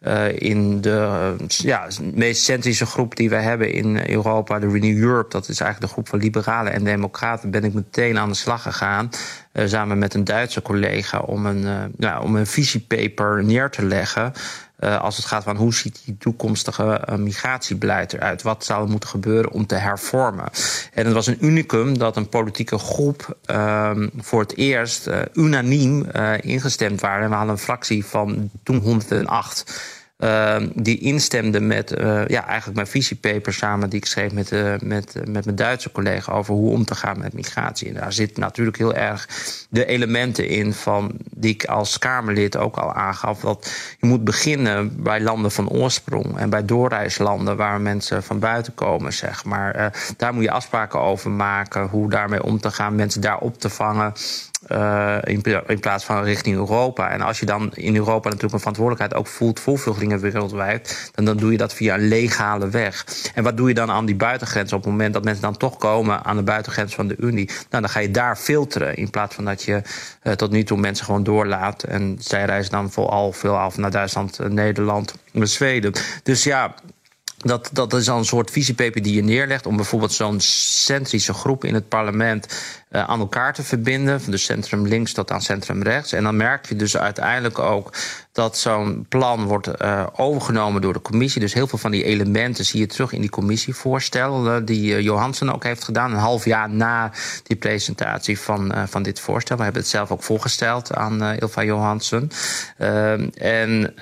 Uh, 0.01 0.39
in 0.39 0.81
de 0.81 1.35
ja, 1.47 1.87
meest 2.13 2.43
centrische 2.43 2.85
groep 2.85 3.15
die 3.15 3.29
we 3.29 3.35
hebben 3.35 3.71
in 3.71 4.09
Europa, 4.09 4.59
de 4.59 4.69
Renew 4.69 5.03
Europe, 5.03 5.29
dat 5.29 5.49
is 5.49 5.59
eigenlijk 5.59 5.81
de 5.81 5.87
groep 5.87 6.07
van 6.09 6.19
liberalen 6.19 6.73
en 6.73 6.83
democraten, 6.83 7.51
ben 7.51 7.63
ik 7.63 7.73
meteen 7.73 8.17
aan 8.17 8.29
de 8.29 8.35
slag 8.35 8.61
gegaan. 8.61 9.09
Samen 9.53 9.97
met 9.97 10.13
een 10.13 10.23
Duitse 10.23 10.61
collega 10.61 11.19
om 11.19 11.45
een, 11.45 11.93
ja, 11.97 12.19
om 12.21 12.35
een 12.35 12.47
visiepaper 12.47 13.43
neer 13.43 13.69
te 13.69 13.85
leggen. 13.85 14.33
Uh, 14.79 15.01
als 15.01 15.17
het 15.17 15.25
gaat 15.25 15.43
van 15.43 15.55
hoe 15.55 15.73
ziet 15.73 16.01
die 16.05 16.17
toekomstige 16.17 17.01
uh, 17.09 17.15
migratiebeleid 17.15 18.13
eruit? 18.13 18.41
Wat 18.41 18.65
zou 18.65 18.83
er 18.83 18.89
moeten 18.89 19.09
gebeuren 19.09 19.51
om 19.51 19.65
te 19.65 19.75
hervormen? 19.75 20.49
En 20.93 21.05
het 21.05 21.13
was 21.13 21.27
een 21.27 21.45
unicum 21.45 21.97
dat 21.97 22.17
een 22.17 22.29
politieke 22.29 22.77
groep 22.77 23.37
uh, 23.51 23.91
voor 24.17 24.41
het 24.41 24.55
eerst 24.55 25.07
uh, 25.07 25.19
unaniem 25.33 26.05
ingestemd 26.41 27.01
waren. 27.01 27.23
En 27.23 27.29
we 27.29 27.35
hadden 27.35 27.53
een 27.53 27.61
fractie 27.61 28.05
van 28.05 28.49
toen 28.63 28.77
108. 28.77 29.63
Uh, 30.23 30.55
die 30.73 30.99
instemde 30.99 31.59
met 31.59 31.91
uh, 31.91 32.27
ja, 32.27 32.45
eigenlijk 32.45 32.75
mijn 32.75 32.87
visiepaper 32.87 33.53
samen 33.53 33.89
die 33.89 33.99
ik 33.99 34.05
schreef 34.05 34.31
met, 34.31 34.51
uh, 34.51 34.73
met, 34.79 35.15
met 35.27 35.45
mijn 35.45 35.55
Duitse 35.55 35.91
collega 35.91 36.31
over 36.31 36.53
hoe 36.53 36.71
om 36.71 36.85
te 36.85 36.95
gaan 36.95 37.19
met 37.19 37.33
migratie. 37.33 37.87
En 37.87 37.93
daar 37.93 38.13
zitten 38.13 38.39
natuurlijk 38.39 38.77
heel 38.77 38.93
erg 38.93 39.27
de 39.69 39.85
elementen 39.85 40.47
in 40.47 40.73
van 40.73 41.11
die 41.29 41.53
ik 41.53 41.65
als 41.65 41.99
Kamerlid 41.99 42.57
ook 42.57 42.77
al 42.77 42.93
aangaf. 42.93 43.39
Dat 43.39 43.71
je 43.99 44.07
moet 44.07 44.23
beginnen 44.23 45.03
bij 45.03 45.21
landen 45.21 45.51
van 45.51 45.69
oorsprong 45.69 46.37
en 46.37 46.49
bij 46.49 46.65
doorreislanden 46.65 47.57
waar 47.57 47.81
mensen 47.81 48.23
van 48.23 48.39
buiten 48.39 48.73
komen, 48.73 49.13
zeg 49.13 49.45
maar. 49.45 49.93
daar 50.17 50.33
moet 50.33 50.43
je 50.43 50.51
afspraken 50.51 50.99
over 50.99 51.31
maken, 51.31 51.87
hoe 51.87 52.09
daarmee 52.09 52.43
om 52.43 52.59
te 52.59 52.71
gaan, 52.71 52.95
mensen 52.95 53.21
daar 53.21 53.39
op 53.39 53.59
te 53.59 53.69
vangen. 53.69 54.13
Uh, 54.71 55.17
in, 55.23 55.41
in, 55.67 55.79
plaats 55.79 56.05
van 56.05 56.23
richting 56.23 56.55
Europa. 56.55 57.09
En 57.09 57.21
als 57.21 57.39
je 57.39 57.45
dan 57.45 57.71
in 57.73 57.95
Europa 57.95 58.23
natuurlijk 58.23 58.53
een 58.53 58.59
verantwoordelijkheid 58.59 59.13
ook 59.13 59.27
voelt 59.27 59.59
voor 59.59 59.79
vluchtelingen 59.79 60.19
wereldwijd, 60.19 61.11
dan, 61.13 61.25
dan 61.25 61.37
doe 61.37 61.51
je 61.51 61.57
dat 61.57 61.73
via 61.73 61.93
een 61.93 62.07
legale 62.07 62.69
weg. 62.69 63.05
En 63.33 63.43
wat 63.43 63.57
doe 63.57 63.67
je 63.67 63.73
dan 63.73 63.91
aan 63.91 64.05
die 64.05 64.15
buitengrens 64.15 64.73
op 64.73 64.81
het 64.81 64.91
moment 64.91 65.13
dat 65.13 65.23
mensen 65.23 65.43
dan 65.43 65.57
toch 65.57 65.77
komen 65.77 66.23
aan 66.23 66.35
de 66.35 66.43
buitengrens 66.43 66.95
van 66.95 67.07
de 67.07 67.15
Unie? 67.19 67.45
Nou, 67.45 67.81
dan 67.81 67.89
ga 67.89 67.99
je 67.99 68.11
daar 68.11 68.35
filteren 68.35 68.95
in 68.95 69.09
plaats 69.09 69.35
van 69.35 69.45
dat 69.45 69.63
je 69.63 69.81
uh, 70.23 70.33
tot 70.33 70.51
nu 70.51 70.63
toe 70.63 70.77
mensen 70.77 71.05
gewoon 71.05 71.23
doorlaat. 71.23 71.83
En 71.83 72.17
zij 72.19 72.45
reizen 72.45 72.71
dan 72.71 72.91
vooral 72.91 73.31
veel 73.31 73.57
af 73.57 73.77
naar 73.77 73.91
Duitsland, 73.91 74.39
uh, 74.41 74.47
Nederland, 74.47 75.13
Zweden. 75.33 75.93
Dus 76.23 76.43
ja, 76.43 76.75
dat, 77.37 77.69
dat 77.73 77.93
is 77.93 78.05
dan 78.05 78.17
een 78.17 78.25
soort 78.25 78.51
visiepaper 78.51 79.01
die 79.01 79.15
je 79.15 79.23
neerlegt 79.23 79.65
om 79.65 79.75
bijvoorbeeld 79.75 80.11
zo'n 80.11 80.39
centrische 80.39 81.33
groep 81.33 81.63
in 81.63 81.73
het 81.73 81.87
parlement 81.87 82.47
uh, 82.91 83.03
aan 83.03 83.19
elkaar 83.19 83.53
te 83.53 83.63
verbinden. 83.63 84.21
Van 84.21 84.31
de 84.31 84.37
centrum 84.37 84.87
links 84.87 85.13
tot 85.13 85.31
aan 85.31 85.41
centrum 85.41 85.81
rechts. 85.81 86.13
En 86.13 86.23
dan 86.23 86.35
merk 86.35 86.67
je 86.67 86.75
dus 86.75 86.97
uiteindelijk 86.97 87.59
ook 87.59 87.93
dat 88.31 88.57
zo'n 88.57 89.05
plan 89.09 89.43
wordt 89.43 89.69
uh, 89.81 90.07
overgenomen 90.15 90.81
door 90.81 90.93
de 90.93 91.01
commissie. 91.01 91.41
Dus 91.41 91.53
heel 91.53 91.67
veel 91.67 91.77
van 91.77 91.91
die 91.91 92.03
elementen 92.03 92.65
zie 92.65 92.79
je 92.79 92.85
terug 92.85 93.11
in 93.11 93.21
die 93.21 93.29
commissievoorstellen 93.29 94.65
die 94.65 94.91
uh, 94.91 94.99
Johansen 94.99 95.53
ook 95.53 95.63
heeft 95.63 95.83
gedaan. 95.83 96.11
Een 96.11 96.17
half 96.17 96.45
jaar 96.45 96.69
na 96.69 97.11
die 97.43 97.57
presentatie 97.57 98.39
van, 98.39 98.73
van 98.87 99.03
dit 99.03 99.19
voorstel. 99.19 99.57
We 99.57 99.63
hebben 99.63 99.81
het 99.81 99.91
zelf 99.91 100.11
ook 100.11 100.23
voorgesteld 100.23 100.93
aan 100.93 101.23
Ilva 101.23 101.63
Johansen. 101.63 102.29
en, 103.33 103.93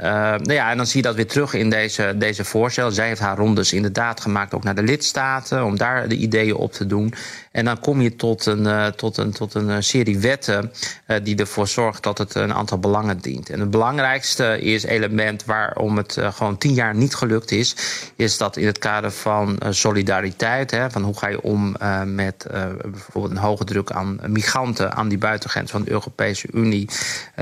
nou 0.43 0.53
ja, 0.53 0.71
en 0.71 0.77
dan 0.77 0.87
zie 0.87 1.01
je 1.01 1.07
dat 1.07 1.15
weer 1.15 1.27
terug 1.27 1.53
in 1.53 1.69
deze, 1.69 2.15
deze 2.17 2.43
voorstel. 2.43 2.91
Zij 2.91 3.07
heeft 3.07 3.19
haar 3.19 3.37
rondes 3.37 3.73
inderdaad 3.73 4.21
gemaakt 4.21 4.53
ook 4.53 4.63
naar 4.63 4.75
de 4.75 4.83
lidstaten. 4.83 5.65
Om 5.65 5.77
daar 5.77 6.07
de 6.07 6.15
ideeën 6.15 6.55
op 6.55 6.73
te 6.73 6.85
doen. 6.85 7.13
En 7.55 7.65
dan 7.65 7.79
kom 7.79 8.01
je 8.01 8.15
tot 8.15 8.45
een, 8.45 8.63
uh, 8.63 8.87
tot 8.87 9.17
een, 9.17 9.31
tot 9.31 9.53
een 9.53 9.83
serie 9.83 10.19
wetten 10.19 10.71
uh, 11.07 11.17
die 11.23 11.35
ervoor 11.35 11.67
zorgt 11.67 12.03
dat 12.03 12.17
het 12.17 12.35
een 12.35 12.53
aantal 12.53 12.79
belangen 12.79 13.17
dient. 13.17 13.49
En 13.49 13.59
het 13.59 13.69
belangrijkste 13.69 14.61
is 14.61 14.83
element 14.83 15.45
waarom 15.45 15.97
het 15.97 16.17
gewoon 16.19 16.57
tien 16.57 16.73
jaar 16.73 16.95
niet 16.95 17.15
gelukt 17.15 17.51
is, 17.51 17.75
is 18.15 18.37
dat 18.37 18.57
in 18.57 18.65
het 18.65 18.77
kader 18.77 19.11
van 19.11 19.57
solidariteit, 19.69 20.71
hè, 20.71 20.91
van 20.91 21.03
hoe 21.03 21.17
ga 21.17 21.27
je 21.27 21.41
om 21.41 21.75
met 22.05 22.45
bijvoorbeeld 22.81 23.33
een 23.33 23.37
hoge 23.37 23.63
druk 23.63 23.91
aan 23.91 24.19
migranten 24.27 24.93
aan 24.93 25.07
die 25.07 25.17
buitengrens 25.17 25.71
van 25.71 25.83
de 25.83 25.91
Europese 25.91 26.47
Unie, 26.53 26.89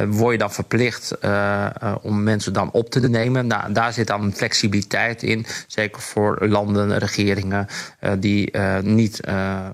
word 0.08 0.32
je 0.32 0.38
dan 0.38 0.51
verplicht 0.51 1.17
om 2.01 2.24
mensen 2.24 2.53
dan 2.53 2.72
op 2.72 2.89
te 2.89 3.10
nemen. 3.10 3.48
Nou, 3.48 3.74
daar 3.74 3.93
zit 3.93 4.08
dan 4.08 4.34
flexibiliteit 4.34 5.24
in, 5.24 5.46
zeker 5.67 6.01
voor 6.01 6.48
landen, 6.48 6.98
regeringen 6.98 7.67
die 8.20 8.58
niet 8.82 9.20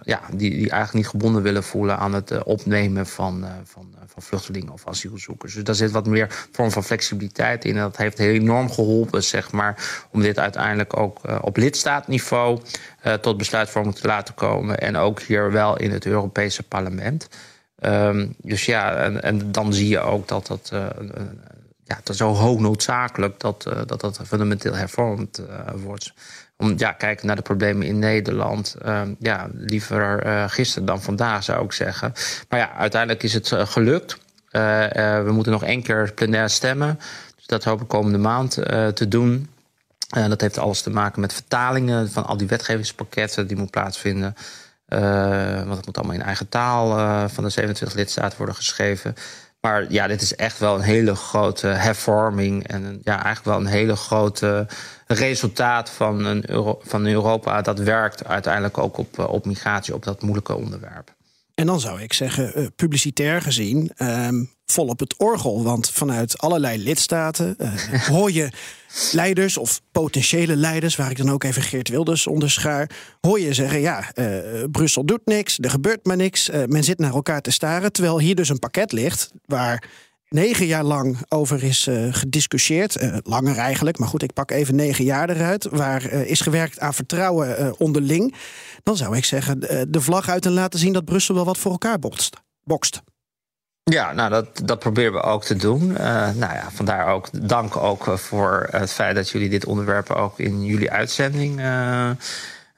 ja, 0.03 0.28
die, 0.33 0.49
die 0.49 0.69
eigenlijk 0.69 0.93
niet 0.93 1.07
gebonden 1.07 1.41
willen 1.41 1.63
voelen 1.63 1.97
aan 1.97 2.13
het 2.13 2.31
uh, 2.31 2.39
opnemen 2.43 3.07
van, 3.07 3.43
uh, 3.43 3.49
van, 3.63 3.87
uh, 3.95 4.01
van 4.07 4.23
vluchtelingen 4.23 4.73
of 4.73 4.87
asielzoekers. 4.87 5.53
Dus 5.53 5.63
daar 5.63 5.75
zit 5.75 5.91
wat 5.91 6.07
meer 6.07 6.47
vorm 6.51 6.71
van 6.71 6.83
flexibiliteit 6.83 7.65
in. 7.65 7.75
En 7.75 7.81
dat 7.81 7.97
heeft 7.97 8.19
enorm 8.19 8.71
geholpen, 8.71 9.23
zeg 9.23 9.51
maar, 9.51 10.05
om 10.11 10.21
dit 10.21 10.39
uiteindelijk 10.39 10.97
ook 10.97 11.21
op 11.41 11.57
lidstaatniveau 11.57 12.61
tot 13.21 13.37
besluitvorming 13.37 13.95
te 13.95 14.07
laten 14.07 14.33
komen. 14.33 14.79
En 14.79 14.95
ook 14.95 15.21
hier 15.21 15.51
wel 15.51 15.77
in 15.77 15.91
het 15.91 16.05
Europese 16.05 16.63
parlement. 16.63 17.27
Um, 17.81 18.35
dus 18.37 18.65
ja, 18.65 18.95
en, 18.95 19.23
en, 19.23 19.51
dan 19.51 19.73
zie 19.73 19.87
je 19.87 19.99
ook 19.99 20.27
dat 20.27 20.47
dat. 20.47 20.71
ja, 21.83 22.13
zo 22.13 22.33
hoog 22.33 22.59
noodzakelijk 22.59 23.39
dat, 23.39 23.63
dat 23.85 24.01
dat 24.01 24.19
fundamenteel 24.25 24.75
hervormd 24.75 25.41
wordt 25.75 26.13
om 26.61 26.73
ja, 26.77 26.91
kijken 26.91 27.27
naar 27.27 27.35
de 27.35 27.41
problemen 27.41 27.87
in 27.87 27.99
Nederland. 27.99 28.75
Uh, 28.85 29.01
ja, 29.19 29.47
liever 29.53 30.25
uh, 30.25 30.43
gisteren 30.47 30.85
dan 30.85 31.01
vandaag, 31.01 31.43
zou 31.43 31.65
ik 31.65 31.71
zeggen. 31.71 32.13
Maar 32.49 32.59
ja, 32.59 32.73
uiteindelijk 32.73 33.23
is 33.23 33.33
het 33.33 33.51
uh, 33.51 33.65
gelukt. 33.65 34.17
we 34.51 35.29
moeten 35.31 35.51
nog 35.51 35.63
één 35.63 35.83
keer 35.83 36.11
plenair 36.13 36.49
stemmen. 36.49 36.99
Dus 37.35 37.45
dat 37.45 37.63
hoop 37.63 37.81
ik 37.81 37.87
komende 37.87 38.17
maand 38.17 38.51
te 38.93 39.05
doen. 39.07 39.49
dat 40.09 40.41
heeft 40.41 40.57
alles 40.57 40.81
te 40.81 40.89
maken 40.89 41.21
met 41.21 41.33
vertalingen 41.33 42.11
van 42.11 42.25
al 42.25 42.37
die 42.37 42.47
wetgevingspakketten 42.47 43.47
die 43.47 43.57
moeten 43.57 43.81
plaatsvinden. 43.81 44.35
want 45.65 45.77
het 45.77 45.85
moet 45.85 45.97
allemaal 45.97 46.15
in 46.15 46.21
eigen 46.21 46.49
taal 46.49 46.89
van 47.29 47.43
de 47.43 47.49
27 47.49 47.97
lidstaten 47.97 48.37
worden 48.37 48.55
geschreven. 48.55 49.15
Maar 49.61 49.91
ja, 49.91 50.07
dit 50.07 50.21
is 50.21 50.35
echt 50.35 50.59
wel 50.59 50.75
een 50.75 50.81
hele 50.81 51.15
grote 51.15 51.67
hervorming. 51.67 52.67
En 52.67 53.01
ja, 53.03 53.13
eigenlijk 53.13 53.45
wel 53.45 53.57
een 53.57 53.77
hele 53.79 53.95
grote 53.95 54.67
resultaat 55.07 55.89
van, 55.89 56.25
een 56.25 56.43
van 56.81 57.05
Europa. 57.05 57.61
Dat 57.61 57.79
werkt 57.79 58.25
uiteindelijk 58.25 58.77
ook 58.77 58.97
op, 58.97 59.19
op 59.19 59.45
migratie, 59.45 59.93
op 59.93 60.03
dat 60.03 60.21
moeilijke 60.21 60.55
onderwerp. 60.55 61.17
En 61.55 61.65
dan 61.65 61.79
zou 61.79 62.01
ik 62.01 62.13
zeggen, 62.13 62.59
uh, 62.59 62.67
publicitair 62.75 63.41
gezien, 63.41 63.91
uh, 63.97 64.27
vol 64.71 64.87
op 64.87 64.99
het 64.99 65.17
orgel. 65.17 65.63
Want 65.63 65.89
vanuit 65.89 66.37
allerlei 66.37 66.83
lidstaten 66.83 67.55
uh, 67.57 67.73
hoor 68.15 68.31
je 68.31 68.49
leiders 69.11 69.57
of 69.57 69.81
potentiële 69.91 70.55
leiders, 70.55 70.95
waar 70.95 71.11
ik 71.11 71.17
dan 71.17 71.31
ook 71.31 71.43
even 71.43 71.61
Geert 71.61 71.89
Wilders 71.89 72.27
onderschaar, 72.27 72.89
hoor 73.21 73.39
je 73.39 73.53
zeggen: 73.53 73.79
ja, 73.79 74.11
uh, 74.15 74.63
Brussel 74.71 75.05
doet 75.05 75.25
niks, 75.25 75.57
er 75.59 75.69
gebeurt 75.69 76.05
maar 76.05 76.17
niks, 76.17 76.49
men 76.65 76.83
zit 76.83 76.99
naar 76.99 77.13
elkaar 77.13 77.41
te 77.41 77.51
staren. 77.51 77.91
Terwijl 77.91 78.19
hier 78.19 78.35
dus 78.35 78.49
een 78.49 78.59
pakket 78.59 78.91
ligt 78.91 79.31
waar 79.45 79.83
negen 80.29 80.65
jaar 80.65 80.83
lang 80.83 81.17
over 81.27 81.63
is 81.63 81.87
uh, 81.87 82.13
gediscussieerd. 82.13 83.01
Uh, 83.01 83.17
langer 83.23 83.57
eigenlijk, 83.57 83.97
maar 83.97 84.07
goed, 84.07 84.23
ik 84.23 84.33
pak 84.33 84.51
even 84.51 84.75
negen 84.75 85.03
jaar 85.03 85.29
eruit. 85.29 85.67
Waar 85.69 86.13
uh, 86.13 86.29
is 86.29 86.41
gewerkt 86.41 86.79
aan 86.79 86.93
vertrouwen 86.93 87.79
onderling. 87.79 88.35
Dan 88.83 88.97
zou 88.97 89.17
ik 89.17 89.25
zeggen, 89.25 89.59
de 89.91 90.01
vlag 90.01 90.29
uit 90.29 90.45
en 90.45 90.51
laten 90.51 90.79
zien 90.79 90.93
dat 90.93 91.05
Brussel 91.05 91.35
wel 91.35 91.45
wat 91.45 91.57
voor 91.57 91.71
elkaar 91.71 91.99
bokst. 91.99 92.37
bokst. 92.63 93.01
Ja, 93.89 94.13
nou 94.13 94.29
dat, 94.29 94.45
dat 94.63 94.79
proberen 94.79 95.13
we 95.13 95.21
ook 95.21 95.43
te 95.43 95.55
doen. 95.55 95.87
nou 95.93 96.37
ja, 96.39 96.67
vandaar 96.73 97.07
ook 97.07 97.27
dank 97.31 97.77
ook 97.77 98.11
voor 98.15 98.67
het 98.71 98.91
feit 98.91 99.15
dat 99.15 99.29
jullie 99.29 99.49
dit 99.49 99.65
onderwerp 99.65 100.09
ook 100.11 100.39
in 100.39 100.63
jullie 100.65 100.91
uitzending 100.91 101.59
Uh, 101.59 102.09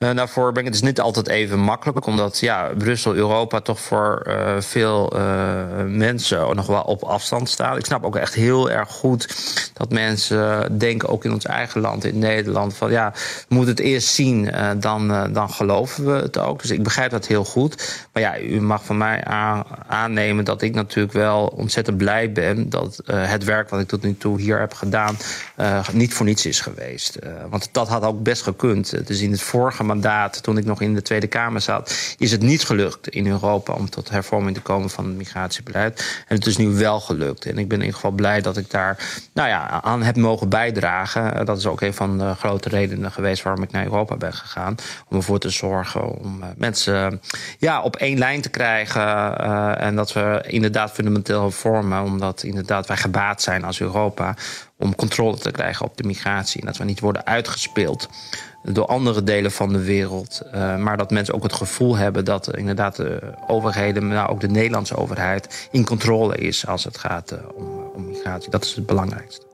daarvoor 0.01 0.51
ben 0.51 0.65
ik 0.65 0.69
het 0.69 0.79
dus 0.79 0.89
niet 0.89 0.99
altijd 0.99 1.27
even 1.27 1.59
makkelijk, 1.59 2.05
omdat 2.05 2.39
ja, 2.39 2.71
Brussel, 2.77 3.15
Europa 3.15 3.59
toch 3.59 3.79
voor 3.79 4.25
uh, 4.27 4.55
veel 4.59 5.15
uh, 5.15 5.21
mensen 5.87 6.55
nog 6.55 6.67
wel 6.67 6.81
op 6.81 7.03
afstand 7.03 7.49
staat. 7.49 7.77
Ik 7.77 7.85
snap 7.85 8.03
ook 8.05 8.15
echt 8.15 8.33
heel 8.33 8.71
erg 8.71 8.89
goed 8.89 9.27
dat 9.73 9.91
mensen 9.91 10.77
denken, 10.77 11.09
ook 11.09 11.25
in 11.25 11.33
ons 11.33 11.45
eigen 11.45 11.81
land, 11.81 12.05
in 12.05 12.19
Nederland, 12.19 12.75
van 12.75 12.91
ja, 12.91 13.11
we 13.47 13.55
moeten 13.55 13.73
het 13.73 13.83
eerst 13.83 14.07
zien, 14.07 14.51
dan, 14.79 15.33
dan 15.33 15.49
geloven 15.49 16.05
we 16.05 16.21
het 16.21 16.37
ook. 16.37 16.61
Dus 16.61 16.71
ik 16.71 16.83
begrijp 16.83 17.11
dat 17.11 17.27
heel 17.27 17.45
goed. 17.45 18.05
Maar 18.13 18.23
ja, 18.23 18.39
u 18.39 18.61
mag 18.61 18.85
van 18.85 18.97
mij 18.97 19.23
aan, 19.23 19.63
aannemen 19.87 20.45
dat 20.45 20.61
ik 20.61 20.73
natuurlijk 20.73 21.13
wel 21.13 21.53
ontzettend 21.55 21.97
blij 21.97 22.31
ben 22.31 22.69
dat 22.69 23.01
het 23.05 23.43
werk 23.43 23.69
wat 23.69 23.79
ik 23.79 23.87
tot 23.87 24.03
nu 24.03 24.17
toe 24.17 24.39
hier 24.41 24.59
heb 24.59 24.73
gedaan, 24.73 25.17
niet 25.91 26.13
voor 26.13 26.25
niets 26.25 26.45
is 26.45 26.61
geweest. 26.61 27.19
want 27.49 27.69
dat 27.71 27.87
had 27.87 28.03
ook 28.03 28.23
best 28.23 28.41
gekund. 28.41 29.07
Dus 29.07 29.21
in 29.21 29.31
het 29.31 29.41
vorige 29.41 29.83
mandaat, 29.93 30.43
toen 30.43 30.57
ik 30.57 30.65
nog 30.65 30.81
in 30.81 30.93
de 30.93 31.01
Tweede 31.01 31.27
Kamer 31.27 31.61
zat, 31.61 32.15
is 32.17 32.31
het 32.31 32.41
niet 32.41 32.63
gelukt 32.63 33.07
in 33.07 33.27
Europa 33.27 33.73
om 33.73 33.89
tot 33.89 34.09
hervorming 34.09 34.55
te 34.55 34.61
komen 34.61 34.89
van 34.89 35.05
het 35.05 35.15
migratiebeleid. 35.15 36.23
En 36.27 36.35
het 36.35 36.45
is 36.45 36.57
nu 36.57 36.67
wel 36.67 36.99
gelukt. 36.99 37.45
En 37.45 37.57
ik 37.57 37.67
ben 37.67 37.77
in 37.77 37.85
ieder 37.85 37.95
geval 37.95 38.11
blij 38.11 38.41
dat 38.41 38.57
ik 38.57 38.69
daar 38.69 38.97
nou 39.33 39.49
ja, 39.49 39.81
aan 39.81 40.03
heb 40.03 40.15
mogen 40.15 40.49
bijdragen. 40.49 41.45
Dat 41.45 41.57
is 41.57 41.65
ook 41.65 41.81
een 41.81 41.93
van 41.93 42.17
de 42.17 42.33
grote 42.35 42.69
redenen 42.69 43.11
geweest 43.11 43.43
waarom 43.43 43.63
ik 43.63 43.71
naar 43.71 43.83
Europa 43.83 44.15
ben 44.15 44.33
gegaan. 44.33 44.75
Om 45.07 45.17
ervoor 45.17 45.39
te 45.39 45.49
zorgen 45.49 46.19
om 46.19 46.41
eh, 46.41 46.47
mensen 46.57 47.21
ja, 47.59 47.81
op 47.81 47.95
één 47.95 48.17
lijn 48.17 48.41
te 48.41 48.49
krijgen. 48.49 49.01
Uh, 49.01 49.81
en 49.81 49.95
dat 49.95 50.13
we 50.13 50.43
inderdaad 50.47 50.91
fundamenteel 50.91 51.41
hervormen. 51.41 52.03
Omdat 52.03 52.43
inderdaad 52.43 52.87
wij 52.87 52.97
gebaat 52.97 53.41
zijn 53.41 53.63
als 53.63 53.79
Europa 53.79 54.35
om 54.77 54.95
controle 54.95 55.37
te 55.37 55.51
krijgen 55.51 55.85
op 55.85 55.97
de 55.97 56.03
migratie. 56.03 56.61
En 56.61 56.67
dat 56.67 56.77
we 56.77 56.83
niet 56.83 56.99
worden 56.99 57.25
uitgespeeld 57.25 58.09
door 58.63 58.85
andere 58.85 59.23
delen 59.23 59.51
van 59.51 59.73
de 59.73 59.83
wereld. 59.83 60.41
Uh, 60.45 60.77
maar 60.77 60.97
dat 60.97 61.11
mensen 61.11 61.33
ook 61.33 61.43
het 61.43 61.53
gevoel 61.53 61.95
hebben 61.95 62.25
dat 62.25 62.47
uh, 62.47 62.59
inderdaad 62.59 62.95
de 62.95 63.33
overheden, 63.47 64.07
nou 64.07 64.29
ook 64.29 64.39
de 64.39 64.49
Nederlandse 64.49 64.95
overheid, 64.95 65.69
in 65.71 65.85
controle 65.85 66.37
is 66.37 66.67
als 66.67 66.83
het 66.83 66.97
gaat 66.97 67.31
uh, 67.31 67.39
om, 67.55 67.91
om 67.93 68.05
migratie. 68.05 68.49
Dat 68.49 68.63
is 68.63 68.75
het 68.75 68.85
belangrijkste. 68.85 69.49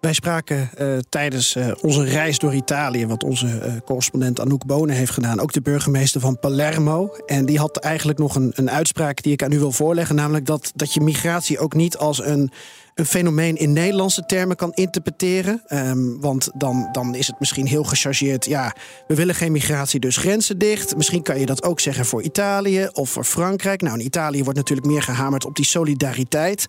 Wij 0.00 0.12
spraken 0.12 0.70
tijdens 1.08 1.56
onze 1.80 2.04
reis 2.04 2.38
door 2.38 2.54
Italië, 2.54 3.06
wat 3.06 3.24
onze 3.24 3.82
correspondent 3.84 4.40
Anouk 4.40 4.66
Bonen 4.66 4.96
heeft 4.96 5.12
gedaan, 5.12 5.40
ook 5.40 5.52
de 5.52 5.60
burgemeester 5.60 6.20
van 6.20 6.38
Palermo. 6.38 7.14
En 7.26 7.46
die 7.46 7.58
had 7.58 7.76
eigenlijk 7.76 8.18
nog 8.18 8.34
een, 8.34 8.52
een 8.54 8.70
uitspraak 8.70 9.22
die 9.22 9.32
ik 9.32 9.42
aan 9.42 9.52
u 9.52 9.58
wil 9.58 9.72
voorleggen, 9.72 10.14
namelijk 10.14 10.46
dat, 10.46 10.72
dat 10.74 10.94
je 10.94 11.00
migratie 11.00 11.58
ook 11.58 11.74
niet 11.74 11.96
als 11.96 12.24
een 12.24 12.50
een 12.94 13.06
fenomeen 13.06 13.56
in 13.56 13.72
Nederlandse 13.72 14.26
termen 14.26 14.56
kan 14.56 14.72
interpreteren. 14.72 15.62
Um, 15.68 16.20
want 16.20 16.50
dan, 16.54 16.88
dan 16.92 17.14
is 17.14 17.26
het 17.26 17.40
misschien 17.40 17.66
heel 17.66 17.84
gechargeerd. 17.84 18.44
Ja, 18.44 18.74
we 19.06 19.14
willen 19.14 19.34
geen 19.34 19.52
migratie, 19.52 20.00
dus 20.00 20.16
grenzen 20.16 20.58
dicht. 20.58 20.96
Misschien 20.96 21.22
kan 21.22 21.38
je 21.38 21.46
dat 21.46 21.62
ook 21.62 21.80
zeggen 21.80 22.06
voor 22.06 22.22
Italië 22.22 22.88
of 22.92 23.10
voor 23.10 23.24
Frankrijk. 23.24 23.82
Nou, 23.82 23.98
in 23.98 24.04
Italië 24.04 24.42
wordt 24.42 24.58
natuurlijk 24.58 24.86
meer 24.86 25.02
gehamerd 25.02 25.44
op 25.44 25.56
die 25.56 25.64
solidariteit. 25.64 26.66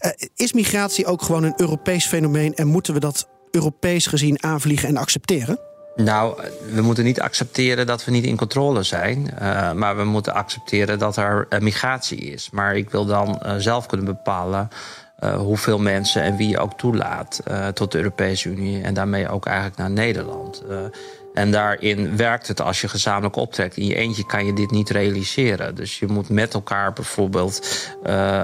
Uh, 0.00 0.10
is 0.36 0.52
migratie 0.52 1.06
ook 1.06 1.22
gewoon 1.22 1.42
een 1.42 1.54
Europees 1.56 2.06
fenomeen 2.06 2.54
en 2.54 2.66
moeten 2.66 2.94
we 2.94 3.00
dat 3.00 3.28
Europees 3.50 4.06
gezien 4.06 4.42
aanvliegen 4.42 4.88
en 4.88 4.96
accepteren? 4.96 5.58
Nou, 5.96 6.42
we 6.74 6.82
moeten 6.82 7.04
niet 7.04 7.20
accepteren 7.20 7.86
dat 7.86 8.04
we 8.04 8.10
niet 8.10 8.24
in 8.24 8.36
controle 8.36 8.82
zijn. 8.82 9.30
Uh, 9.34 9.72
maar 9.72 9.96
we 9.96 10.04
moeten 10.04 10.34
accepteren 10.34 10.98
dat 10.98 11.16
er 11.16 11.46
uh, 11.50 11.58
migratie 11.58 12.18
is. 12.18 12.48
Maar 12.50 12.76
ik 12.76 12.90
wil 12.90 13.04
dan 13.04 13.42
zelf 13.58 13.86
kunnen 13.86 14.06
bepalen 14.06 14.68
uh, 15.24 15.36
hoeveel 15.36 15.78
mensen 15.78 16.22
en 16.22 16.36
wie 16.36 16.48
je 16.48 16.58
ook 16.58 16.78
toelaat 16.78 17.40
uh, 17.48 17.68
tot 17.68 17.92
de 17.92 17.98
Europese 17.98 18.48
Unie 18.48 18.82
en 18.82 18.94
daarmee 18.94 19.28
ook 19.28 19.46
eigenlijk 19.46 19.76
naar 19.76 19.90
Nederland. 19.90 20.62
Uh, 20.70 20.78
en 21.34 21.50
daarin 21.50 22.16
werkt 22.16 22.48
het 22.48 22.60
als 22.60 22.80
je 22.80 22.88
gezamenlijk 22.88 23.36
optrekt. 23.36 23.76
In 23.76 23.86
je 23.86 23.94
eentje 23.94 24.26
kan 24.26 24.46
je 24.46 24.52
dit 24.52 24.70
niet 24.70 24.90
realiseren. 24.90 25.74
Dus 25.74 25.98
je 25.98 26.06
moet 26.06 26.28
met 26.28 26.54
elkaar 26.54 26.92
bijvoorbeeld 26.92 27.88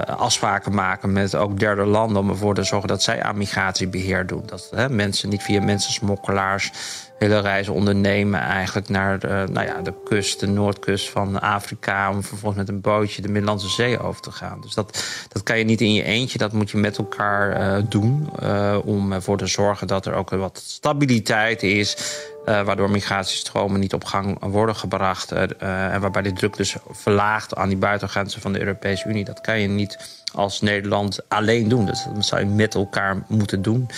afspraken 0.05 0.73
maken 0.73 1.13
met 1.13 1.35
ook 1.35 1.59
derde 1.59 1.85
landen 1.85 2.21
om 2.21 2.29
ervoor 2.29 2.55
te 2.55 2.63
zorgen 2.63 2.87
dat 2.87 3.03
zij 3.03 3.23
aan 3.23 3.37
migratiebeheer 3.37 4.25
doen. 4.25 4.43
Dat 4.45 4.71
hè, 4.75 4.89
mensen 4.89 5.29
niet 5.29 5.43
via 5.43 5.61
mensensmokkelaars 5.61 6.71
hele 7.19 7.39
reizen 7.39 7.73
ondernemen 7.73 8.39
eigenlijk 8.39 8.89
naar 8.89 9.19
de, 9.19 9.47
nou 9.51 9.67
ja, 9.67 9.81
de 9.81 9.93
kust, 10.03 10.39
de 10.39 10.47
noordkust 10.47 11.09
van 11.09 11.41
Afrika... 11.41 12.11
om 12.11 12.23
vervolgens 12.23 12.61
met 12.61 12.69
een 12.69 12.81
bootje 12.81 13.21
de 13.21 13.29
Middellandse 13.29 13.69
Zee 13.69 13.99
over 13.99 14.21
te 14.21 14.31
gaan. 14.31 14.61
Dus 14.61 14.73
dat, 14.73 15.03
dat 15.27 15.43
kan 15.43 15.57
je 15.57 15.63
niet 15.63 15.81
in 15.81 15.93
je 15.93 16.03
eentje, 16.03 16.37
dat 16.37 16.53
moet 16.53 16.71
je 16.71 16.77
met 16.77 16.97
elkaar 16.97 17.61
uh, 17.61 17.83
doen... 17.89 18.29
Uh, 18.43 18.77
om 18.85 19.11
ervoor 19.11 19.37
te 19.37 19.47
zorgen 19.47 19.87
dat 19.87 20.05
er 20.05 20.13
ook 20.13 20.29
wat 20.29 20.61
stabiliteit 20.65 21.63
is... 21.63 21.97
Waardoor 22.45 22.89
migratiestromen 22.89 23.79
niet 23.79 23.93
op 23.93 24.03
gang 24.03 24.37
worden 24.39 24.75
gebracht. 24.75 25.31
En 25.31 26.01
waarbij 26.01 26.21
die 26.21 26.33
druk 26.33 26.57
dus 26.57 26.75
verlaagt 26.89 27.55
aan 27.55 27.69
die 27.69 27.77
buitengrenzen 27.77 28.41
van 28.41 28.53
de 28.53 28.59
Europese 28.59 29.09
Unie. 29.09 29.23
Dat 29.23 29.41
kan 29.41 29.59
je 29.59 29.67
niet 29.67 30.23
als 30.33 30.61
Nederland 30.61 31.19
alleen 31.27 31.67
doen. 31.67 31.85
Dus 31.85 32.03
dat 32.13 32.25
zou 32.25 32.41
je 32.41 32.47
met 32.47 32.75
elkaar 32.75 33.23
moeten 33.27 33.61
doen. 33.61 33.89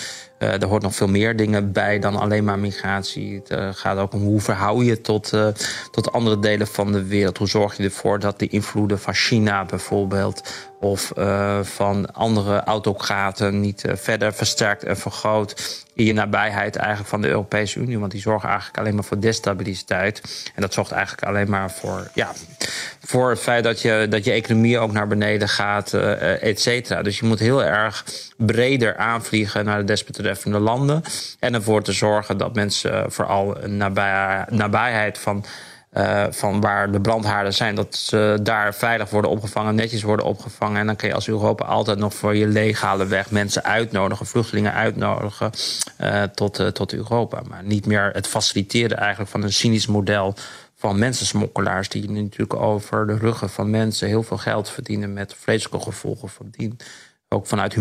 Uh, 0.42 0.62
er 0.62 0.68
hoort 0.68 0.82
nog 0.82 0.96
veel 0.96 1.08
meer 1.08 1.36
dingen 1.36 1.72
bij 1.72 2.00
dan 2.00 2.16
alleen 2.16 2.44
maar 2.44 2.60
migratie. 2.60 3.36
Het 3.36 3.52
uh, 3.52 3.70
gaat 3.72 3.98
ook 3.98 4.14
om 4.14 4.22
hoe 4.22 4.42
verhoud 4.42 4.86
je 4.86 5.02
tot, 5.02 5.34
uh, 5.34 5.48
tot 5.92 6.12
andere 6.12 6.40
delen 6.40 6.68
van 6.68 6.92
de 6.92 7.06
wereld. 7.06 7.38
Hoe 7.38 7.48
zorg 7.48 7.78
je 7.78 7.84
ervoor 7.84 8.20
dat 8.20 8.40
de 8.40 8.48
invloeden 8.48 9.00
van 9.00 9.14
China 9.14 9.66
bijvoorbeeld 9.66 10.70
of 10.80 11.12
van 11.62 12.14
andere 12.14 12.64
autocraten 12.64 13.60
niet 13.60 13.84
verder 13.94 14.34
versterkt 14.34 14.84
en 14.84 14.98
vergroot 14.98 15.84
in 15.94 16.06
je 16.06 16.14
nabijheid 16.14 16.76
eigenlijk 16.76 17.10
van 17.10 17.22
de 17.22 17.28
Europese 17.28 17.80
Unie. 17.80 18.00
Want 18.00 18.12
die 18.12 18.22
zorgen 18.22 18.50
eigenlijk 18.50 18.80
alleen 18.80 18.96
maar 18.96 19.04
voor 19.04 19.20
destabiliteit. 19.20 20.22
En 20.56 20.62
dat 20.62 20.74
zorgt 20.74 20.92
eigenlijk 20.92 21.24
alleen 21.24 21.50
maar 21.50 21.72
voor, 21.72 22.10
ja, 22.14 22.32
voor 23.12 23.30
het 23.30 23.40
feit 23.40 23.64
dat 23.64 23.82
je, 23.82 24.08
dat 24.10 24.26
je 24.26 24.32
economie 24.32 24.80
ook 24.80 24.92
naar 24.92 25.08
beneden 25.08 25.50
gaat, 25.50 25.94
et 25.94 26.62
cetera. 26.62 27.02
Dus 27.02 27.20
je 27.20 27.26
moet 27.26 27.40
heel 27.40 27.64
erg 27.64 28.06
breder 28.38 28.98
aanvliegen 28.98 29.66
naar 29.66 29.78
de 29.78 29.84
desbetreffende 29.84 30.60
landen. 30.60 31.04
En 31.40 31.54
ervoor 31.54 31.84
te 31.84 31.92
zorgen 31.92 32.38
dat 32.38 32.56
mensen 32.56 33.12
vooral 33.12 33.64
een 33.64 33.78
nabij, 33.78 34.46
nabijheid 34.50 35.18
van. 35.18 35.46
Uh, 35.94 36.24
van 36.30 36.62
waar 36.62 36.92
de 36.92 37.02
brandhaarden 37.02 37.54
zijn, 37.54 37.76
dat 37.76 37.96
ze 37.96 38.40
daar 38.44 38.74
veilig 38.76 39.10
worden 39.10 39.32
opgevangen, 39.32 39.76
netjes 39.76 40.04
worden 40.04 40.26
opgevangen. 40.26 40.80
En 40.80 40.86
dan 40.86 40.96
kun 40.96 41.08
je 41.08 41.14
als 41.14 41.28
Europa 41.28 41.66
altijd 41.66 41.98
nog 41.98 42.14
voor 42.14 42.36
je 42.36 42.48
legale 42.48 43.06
weg 43.06 43.32
mensen 43.32 43.64
uitnodigen, 43.64 44.26
vluchtelingen 44.26 44.74
uitnodigen 44.74 45.52
uh, 46.02 46.24
tot, 46.24 46.60
uh, 46.60 46.68
tot 46.68 46.94
Europa. 46.94 47.42
Maar 47.50 47.64
niet 47.64 47.86
meer 47.86 48.10
het 48.14 48.28
faciliteren 48.28 48.98
eigenlijk 48.98 49.32
van 49.32 49.44
een 49.44 49.54
cynisch 49.54 49.88
model 49.88 50.36
van 50.82 51.00
mensensmokkelaars, 51.00 51.90
die 51.90 52.10
natuurlijk 52.10 52.54
over 52.54 53.08
de 53.08 53.18
ruggen 53.18 53.50
van 53.50 53.70
mensen 53.70 54.08
heel 54.08 54.24
veel 54.24 54.38
geld 54.38 54.70
verdienen 54.70 55.14
met 55.14 55.34
vreselijke 55.34 55.86
gevolgen 55.86 56.30
van 56.30 56.48
ook 57.34 57.48
vanuit 57.48 57.74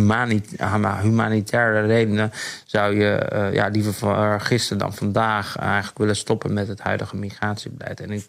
humanitaire 1.02 1.86
redenen 1.86 2.32
zou 2.64 2.96
je 2.96 3.30
uh, 3.32 3.52
ja, 3.52 3.68
liever 3.68 4.40
gisteren 4.40 4.78
dan 4.78 4.94
vandaag 4.94 5.56
eigenlijk 5.56 5.98
willen 5.98 6.16
stoppen 6.16 6.52
met 6.52 6.68
het 6.68 6.80
huidige 6.80 7.16
migratiebeleid. 7.16 8.00
En 8.00 8.10
ik 8.10 8.26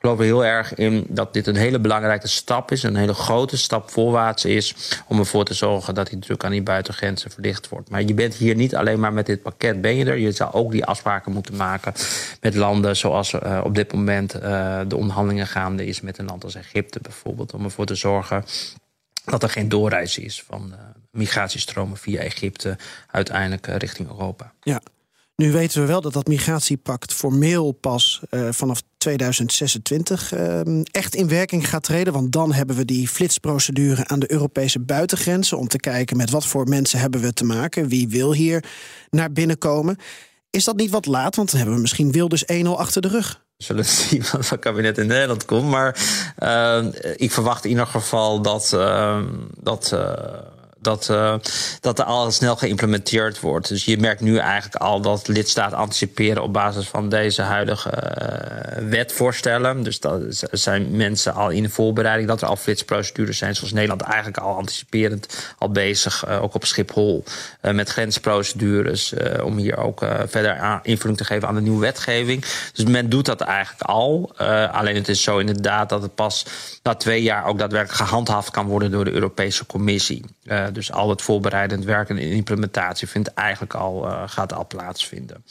geloof 0.00 0.18
er 0.18 0.24
heel 0.24 0.44
erg 0.44 0.74
in 0.74 1.06
dat 1.08 1.32
dit 1.32 1.46
een 1.46 1.56
hele 1.56 1.78
belangrijke 1.78 2.28
stap 2.28 2.70
is, 2.70 2.82
een 2.82 2.96
hele 2.96 3.14
grote 3.14 3.56
stap 3.56 3.90
voorwaarts 3.90 4.44
is, 4.44 4.74
om 5.06 5.18
ervoor 5.18 5.44
te 5.44 5.54
zorgen 5.54 5.94
dat 5.94 6.08
die 6.08 6.18
druk 6.18 6.44
aan 6.44 6.50
die 6.50 6.62
buitengrenzen 6.62 7.30
verlicht 7.30 7.68
wordt. 7.68 7.90
Maar 7.90 8.02
je 8.02 8.14
bent 8.14 8.34
hier 8.34 8.54
niet 8.54 8.76
alleen 8.76 9.00
maar 9.00 9.12
met 9.12 9.26
dit 9.26 9.42
pakket 9.42 9.80
ben 9.80 9.96
je 9.96 10.04
er. 10.04 10.18
Je 10.18 10.32
zou 10.32 10.52
ook 10.52 10.70
die 10.70 10.84
afspraken 10.84 11.32
moeten 11.32 11.56
maken 11.56 11.92
met 12.40 12.54
landen 12.54 12.96
zoals 12.96 13.32
uh, 13.32 13.60
op 13.64 13.74
dit 13.74 13.92
moment 13.92 14.32
de 14.32 14.96
onderhandelingen 14.96 15.46
gaande 15.46 15.86
is 15.86 16.00
met 16.00 16.18
een 16.18 16.26
land 16.26 16.44
als 16.44 16.54
Egypte 16.54 16.98
bijvoorbeeld, 17.02 17.54
om 17.54 17.64
ervoor 17.64 17.86
te 17.86 17.94
zorgen 17.94 18.44
dat 19.30 19.42
er 19.42 19.48
geen 19.48 19.68
doorreis 19.68 20.18
is 20.18 20.42
van 20.46 20.70
uh, 20.72 20.78
migratiestromen 21.10 21.96
via 21.96 22.20
Egypte 22.20 22.76
uiteindelijk 23.06 23.66
uh, 23.66 23.76
richting 23.76 24.08
Europa. 24.08 24.52
Ja, 24.60 24.82
nu 25.36 25.52
weten 25.52 25.80
we 25.80 25.86
wel 25.86 26.00
dat 26.00 26.12
dat 26.12 26.26
migratiepact 26.26 27.12
formeel 27.12 27.72
pas 27.72 28.22
uh, 28.30 28.48
vanaf 28.50 28.82
2026 28.96 30.32
echt 30.90 31.14
in 31.14 31.28
werking 31.28 31.68
gaat 31.68 31.82
treden. 31.82 32.12
Want 32.12 32.32
dan 32.32 32.52
hebben 32.52 32.76
we 32.76 32.84
die 32.84 33.08
flitsprocedure 33.08 34.06
aan 34.06 34.18
de 34.18 34.32
Europese 34.32 34.80
buitengrenzen 34.80 35.58
om 35.58 35.68
te 35.68 35.78
kijken 35.78 36.16
met 36.16 36.30
wat 36.30 36.46
voor 36.46 36.68
mensen 36.68 36.98
hebben 36.98 37.20
we 37.20 37.32
te 37.32 37.44
maken. 37.44 37.88
Wie 37.88 38.08
wil 38.08 38.32
hier 38.32 38.64
naar 39.10 39.32
binnen 39.32 39.58
komen? 39.58 39.96
Is 40.50 40.64
dat 40.64 40.76
niet 40.76 40.90
wat 40.90 41.06
laat? 41.06 41.36
Want 41.36 41.48
dan 41.48 41.56
hebben 41.56 41.76
we 41.76 41.82
misschien 41.82 42.12
Wilders 42.12 42.44
1-0 42.52 42.66
achter 42.68 43.02
de 43.02 43.08
rug. 43.08 43.45
Zullen 43.56 43.84
zien 44.08 44.24
wat 44.32 44.46
voor 44.46 44.58
kabinet 44.58 44.98
in 44.98 45.06
Nederland 45.06 45.44
komt. 45.44 45.70
Maar 45.70 45.98
uh, 46.38 46.84
ik 47.16 47.32
verwacht 47.32 47.64
in 47.64 47.70
ieder 47.70 47.86
geval 47.86 48.42
dat, 48.42 48.72
uh, 48.74 49.22
dat, 49.60 49.90
uh, 49.94 50.12
dat, 50.86 51.08
uh, 51.10 51.34
dat 51.80 51.98
er 51.98 52.04
al 52.04 52.30
snel 52.30 52.56
geïmplementeerd 52.56 53.40
wordt. 53.40 53.68
Dus 53.68 53.84
je 53.84 53.98
merkt 53.98 54.20
nu 54.20 54.36
eigenlijk 54.38 54.82
al 54.82 55.00
dat 55.00 55.28
lidstaten 55.28 55.78
anticiperen 55.78 56.42
op 56.42 56.52
basis 56.52 56.88
van 56.88 57.08
deze 57.08 57.42
huidige 57.42 57.90
uh, 57.90 58.88
wetvoorstellen. 58.88 59.82
Dus 59.82 60.00
dat 60.00 60.22
zijn 60.50 60.96
mensen 60.96 61.34
al 61.34 61.50
in 61.50 61.62
de 61.62 61.68
voorbereiding 61.68 62.28
dat 62.28 62.42
er 62.42 62.48
al 62.48 62.56
flitsprocedures 62.56 63.38
zijn, 63.38 63.54
zoals 63.54 63.72
Nederland 63.72 64.00
eigenlijk 64.00 64.38
al 64.38 64.56
anticiperend 64.56 65.54
al 65.58 65.70
bezig, 65.70 66.28
uh, 66.28 66.42
ook 66.42 66.54
op 66.54 66.64
Schiphol, 66.64 67.24
met 67.60 67.88
grensprocedures, 67.88 69.14
om 69.42 69.56
hier 69.56 69.76
ook 69.76 70.06
verder 70.26 70.80
invulling 70.82 71.18
te 71.18 71.24
geven 71.24 71.48
aan 71.48 71.54
de 71.54 71.60
nieuwe 71.60 71.80
wetgeving. 71.80 72.44
Dus 72.72 72.84
men 72.84 73.08
doet 73.08 73.26
dat 73.26 73.40
eigenlijk 73.40 73.82
al. 73.82 74.32
alleen 74.72 74.94
het 74.94 75.08
is 75.08 75.22
zo 75.22 75.38
inderdaad 75.38 75.88
dat 75.88 76.02
het 76.02 76.14
pas 76.14 76.46
na 76.82 76.94
twee 76.94 77.22
jaar 77.22 77.46
ook 77.46 77.58
daadwerkelijk 77.58 77.98
gehandhaafd 77.98 78.50
kan 78.50 78.66
worden 78.66 78.90
door 78.90 79.04
de 79.04 79.12
Europese 79.12 79.66
Commissie. 79.66 80.24
Dus 80.76 80.92
al 80.92 81.10
het 81.10 81.22
voorbereidend 81.22 81.84
werk 81.84 82.08
en 82.08 82.18
implementatie 82.18 83.08
vindt 83.08 83.28
eigenlijk 83.34 83.74
al, 83.74 84.06
uh, 84.06 84.22
gaat 84.26 84.52
al 84.52 84.66
plaatsvinden. 84.66 85.44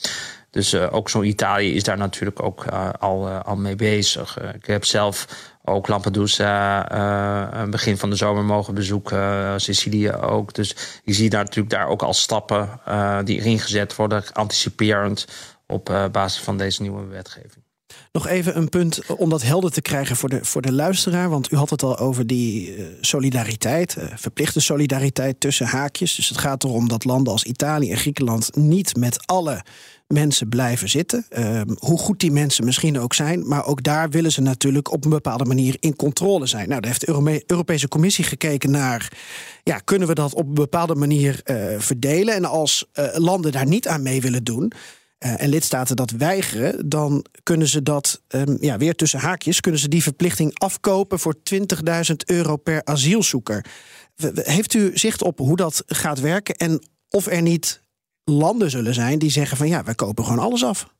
Dus 0.49 0.73
uh, 0.73 0.93
ook 0.93 1.09
zo'n 1.09 1.23
Italië 1.23 1.73
is 1.73 1.83
daar 1.83 1.97
natuurlijk 1.97 2.41
ook 2.43 2.65
al, 2.99 3.27
al 3.29 3.55
mee 3.55 3.75
bezig. 3.75 4.39
ik 4.53 4.65
heb 4.65 4.85
zelf 4.85 5.27
ook 5.63 5.87
Lampedusa 5.87 7.67
begin 7.69 7.97
van 7.97 8.09
de 8.09 8.15
zomer 8.15 8.43
mogen 8.43 8.73
bezoeken, 8.73 9.61
Sicilië 9.61 10.11
ook. 10.11 10.53
Dus 10.53 10.75
je 11.03 11.13
ziet 11.13 11.31
daar 11.31 11.43
natuurlijk 11.43 11.75
daar 11.75 11.87
ook 11.87 12.03
al 12.03 12.13
stappen 12.13 12.79
die 13.23 13.41
ingezet 13.41 13.95
worden, 13.95 14.23
anticiperend 14.33 15.27
op 15.67 16.09
basis 16.11 16.43
van 16.43 16.57
deze 16.57 16.81
nieuwe 16.81 17.05
wetgeving. 17.05 17.64
Nog 18.11 18.27
even 18.27 18.57
een 18.57 18.69
punt 18.69 19.01
om 19.17 19.29
dat 19.29 19.41
helder 19.41 19.71
te 19.71 19.81
krijgen 19.81 20.15
voor 20.15 20.29
de, 20.29 20.45
voor 20.45 20.61
de 20.61 20.71
luisteraar. 20.71 21.29
Want 21.29 21.51
u 21.51 21.55
had 21.55 21.69
het 21.69 21.83
al 21.83 21.97
over 21.97 22.27
die 22.27 22.77
uh, 22.77 22.85
solidariteit, 23.01 23.95
uh, 23.97 24.03
verplichte 24.15 24.59
solidariteit 24.59 25.39
tussen 25.39 25.65
haakjes. 25.65 26.15
Dus 26.15 26.29
het 26.29 26.37
gaat 26.37 26.63
erom 26.63 26.87
dat 26.87 27.05
landen 27.05 27.33
als 27.33 27.43
Italië 27.43 27.91
en 27.91 27.97
Griekenland 27.97 28.55
niet 28.55 28.95
met 28.95 29.27
alle 29.27 29.63
mensen 30.07 30.49
blijven 30.49 30.89
zitten. 30.89 31.25
Uh, 31.37 31.61
hoe 31.77 31.97
goed 31.97 32.19
die 32.19 32.31
mensen 32.31 32.65
misschien 32.65 32.99
ook 32.99 33.13
zijn. 33.13 33.47
Maar 33.47 33.65
ook 33.65 33.83
daar 33.83 34.09
willen 34.09 34.31
ze 34.31 34.41
natuurlijk 34.41 34.91
op 34.91 35.03
een 35.03 35.09
bepaalde 35.09 35.45
manier 35.45 35.77
in 35.79 35.95
controle 35.95 36.45
zijn. 36.45 36.69
Nou, 36.69 36.81
daar 36.81 36.91
heeft 36.91 37.05
de 37.05 37.43
Europese 37.45 37.87
Commissie 37.87 38.23
gekeken 38.23 38.71
naar. 38.71 39.11
Ja, 39.63 39.77
kunnen 39.77 40.07
we 40.07 40.13
dat 40.13 40.33
op 40.33 40.47
een 40.47 40.53
bepaalde 40.53 40.95
manier 40.95 41.41
verdelen? 41.77 42.33
En 42.33 42.45
als 42.45 42.85
landen 43.13 43.51
daar 43.51 43.67
niet 43.67 43.87
aan 43.87 44.01
mee 44.01 44.21
willen 44.21 44.43
doen 44.43 44.71
en 45.33 45.49
lidstaten 45.49 45.95
dat 45.95 46.11
weigeren, 46.11 46.89
dan 46.89 47.25
kunnen 47.43 47.67
ze 47.67 47.83
dat 47.83 48.21
um, 48.27 48.57
ja, 48.59 48.77
weer 48.77 48.95
tussen 48.95 49.19
haakjes, 49.19 49.59
kunnen 49.59 49.79
ze 49.79 49.87
die 49.87 50.03
verplichting 50.03 50.59
afkopen 50.59 51.19
voor 51.19 51.35
20.000 51.53 52.15
euro 52.25 52.57
per 52.57 52.81
asielzoeker. 52.83 53.65
Heeft 54.33 54.73
u 54.73 54.97
zicht 54.97 55.23
op 55.23 55.37
hoe 55.37 55.55
dat 55.55 55.83
gaat 55.87 56.19
werken 56.19 56.55
en 56.55 56.81
of 57.09 57.27
er 57.27 57.41
niet 57.41 57.81
landen 58.23 58.69
zullen 58.69 58.93
zijn 58.93 59.19
die 59.19 59.31
zeggen 59.31 59.57
van 59.57 59.67
ja, 59.67 59.83
wij 59.83 59.95
kopen 59.95 60.23
gewoon 60.23 60.39
alles 60.39 60.63
af? 60.63 60.93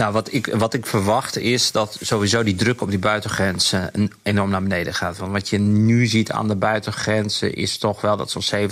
Nou, 0.00 0.12
wat 0.12 0.32
ik, 0.32 0.46
wat 0.46 0.74
ik 0.74 0.86
verwacht 0.86 1.36
is 1.36 1.72
dat 1.72 1.96
sowieso 2.00 2.42
die 2.42 2.54
druk 2.54 2.80
op 2.80 2.90
die 2.90 2.98
buitengrenzen 2.98 4.10
enorm 4.22 4.50
naar 4.50 4.62
beneden 4.62 4.94
gaat. 4.94 5.18
Want 5.18 5.32
wat 5.32 5.48
je 5.48 5.58
nu 5.58 6.06
ziet 6.06 6.32
aan 6.32 6.48
de 6.48 6.56
buitengrenzen 6.56 7.54
is 7.54 7.78
toch 7.78 8.00
wel 8.00 8.16
dat 8.16 8.30
zo'n 8.30 8.68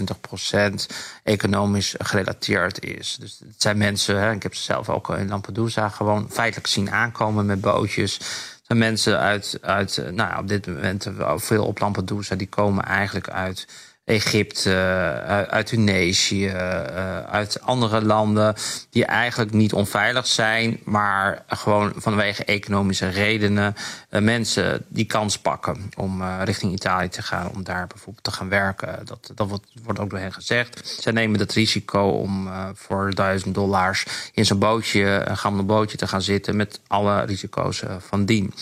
70% 0.72 0.74
economisch 1.22 1.94
gerelateerd 1.98 2.84
is. 2.84 3.16
Dus 3.20 3.38
het 3.38 3.62
zijn 3.62 3.78
mensen, 3.78 4.20
hè, 4.20 4.32
ik 4.32 4.42
heb 4.42 4.54
ze 4.54 4.62
zelf 4.62 4.88
ook 4.88 5.08
in 5.08 5.28
Lampedusa 5.28 5.88
gewoon 5.88 6.26
feitelijk 6.30 6.66
zien 6.66 6.90
aankomen 6.90 7.46
met 7.46 7.60
bootjes. 7.60 8.20
Mensen 8.66 9.18
uit, 9.18 9.58
uit 9.60 10.02
nou, 10.10 10.38
op 10.38 10.48
dit 10.48 10.66
moment 10.66 11.06
veel 11.36 11.64
op 11.64 11.78
Lampedusa, 11.78 12.34
die 12.34 12.48
komen 12.48 12.84
eigenlijk 12.84 13.28
uit 13.28 13.66
Egypte, 14.08 14.70
eh, 14.70 15.42
uit 15.42 15.66
Tunesië, 15.66 16.46
eh, 16.46 17.20
uit 17.20 17.60
andere 17.60 18.02
landen 18.04 18.54
die 18.90 19.04
eigenlijk 19.04 19.52
niet 19.52 19.72
onveilig 19.72 20.26
zijn, 20.26 20.80
maar 20.84 21.44
gewoon 21.48 21.92
vanwege 21.96 22.44
economische 22.44 23.08
redenen 23.08 23.74
eh, 24.08 24.22
mensen 24.22 24.84
die 24.88 25.04
kans 25.04 25.38
pakken 25.38 25.90
om 25.96 26.22
richting 26.44 26.72
Italië 26.72 27.08
te 27.08 27.22
gaan, 27.22 27.50
om 27.54 27.62
daar 27.64 27.86
bijvoorbeeld 27.86 28.24
te 28.24 28.30
gaan 28.30 28.48
werken. 28.48 29.00
Dat, 29.04 29.30
dat 29.34 29.48
wordt, 29.48 29.98
ook 29.98 30.10
door 30.10 30.18
hen 30.18 30.32
gezegd. 30.32 30.96
Zij 31.00 31.12
nemen 31.12 31.40
het 31.40 31.52
risico 31.52 32.08
om 32.08 32.48
voor 32.74 33.14
duizend 33.14 33.54
dollars 33.54 34.04
in 34.32 34.46
zo'n 34.46 34.58
bootje, 34.58 35.22
een 35.24 35.36
gammel 35.36 35.64
bootje 35.64 35.96
te 35.96 36.06
gaan 36.06 36.22
zitten 36.22 36.56
met 36.56 36.80
alle 36.86 37.24
risico's 37.24 37.82
van 37.98 38.24
dien. 38.24 38.54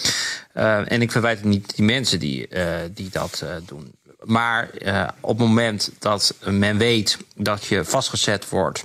en 0.52 1.02
ik 1.02 1.12
verwijt 1.12 1.44
niet 1.44 1.76
die 1.76 1.84
mensen 1.84 2.18
die, 2.18 2.48
die 2.94 3.10
dat 3.10 3.44
doen. 3.66 3.94
Maar 4.24 4.70
uh, 4.78 5.08
op 5.20 5.38
het 5.38 5.46
moment 5.46 5.90
dat 5.98 6.34
men 6.44 6.78
weet 6.78 7.18
dat 7.34 7.64
je 7.64 7.84
vastgezet 7.84 8.48
wordt 8.48 8.84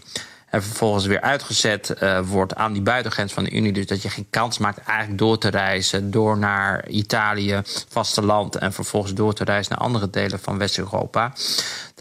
en 0.51 0.63
vervolgens 0.63 1.05
weer 1.05 1.21
uitgezet 1.21 1.93
uh, 1.99 2.19
wordt 2.19 2.55
aan 2.55 2.73
die 2.73 2.81
buitengrens 2.81 3.33
van 3.33 3.43
de 3.43 3.51
Unie. 3.51 3.71
Dus 3.71 3.85
dat 3.85 4.01
je 4.01 4.09
geen 4.09 4.27
kans 4.29 4.57
maakt 4.57 4.77
eigenlijk 4.77 5.19
door 5.19 5.37
te 5.37 5.47
reizen 5.49 6.11
door 6.11 6.37
naar 6.37 6.87
Italië, 6.87 7.61
vasteland 7.89 8.55
en 8.55 8.73
vervolgens 8.73 9.13
door 9.13 9.33
te 9.33 9.43
reizen 9.43 9.75
naar 9.75 9.87
andere 9.87 10.09
delen 10.09 10.39
van 10.39 10.57
West-Europa. 10.57 11.33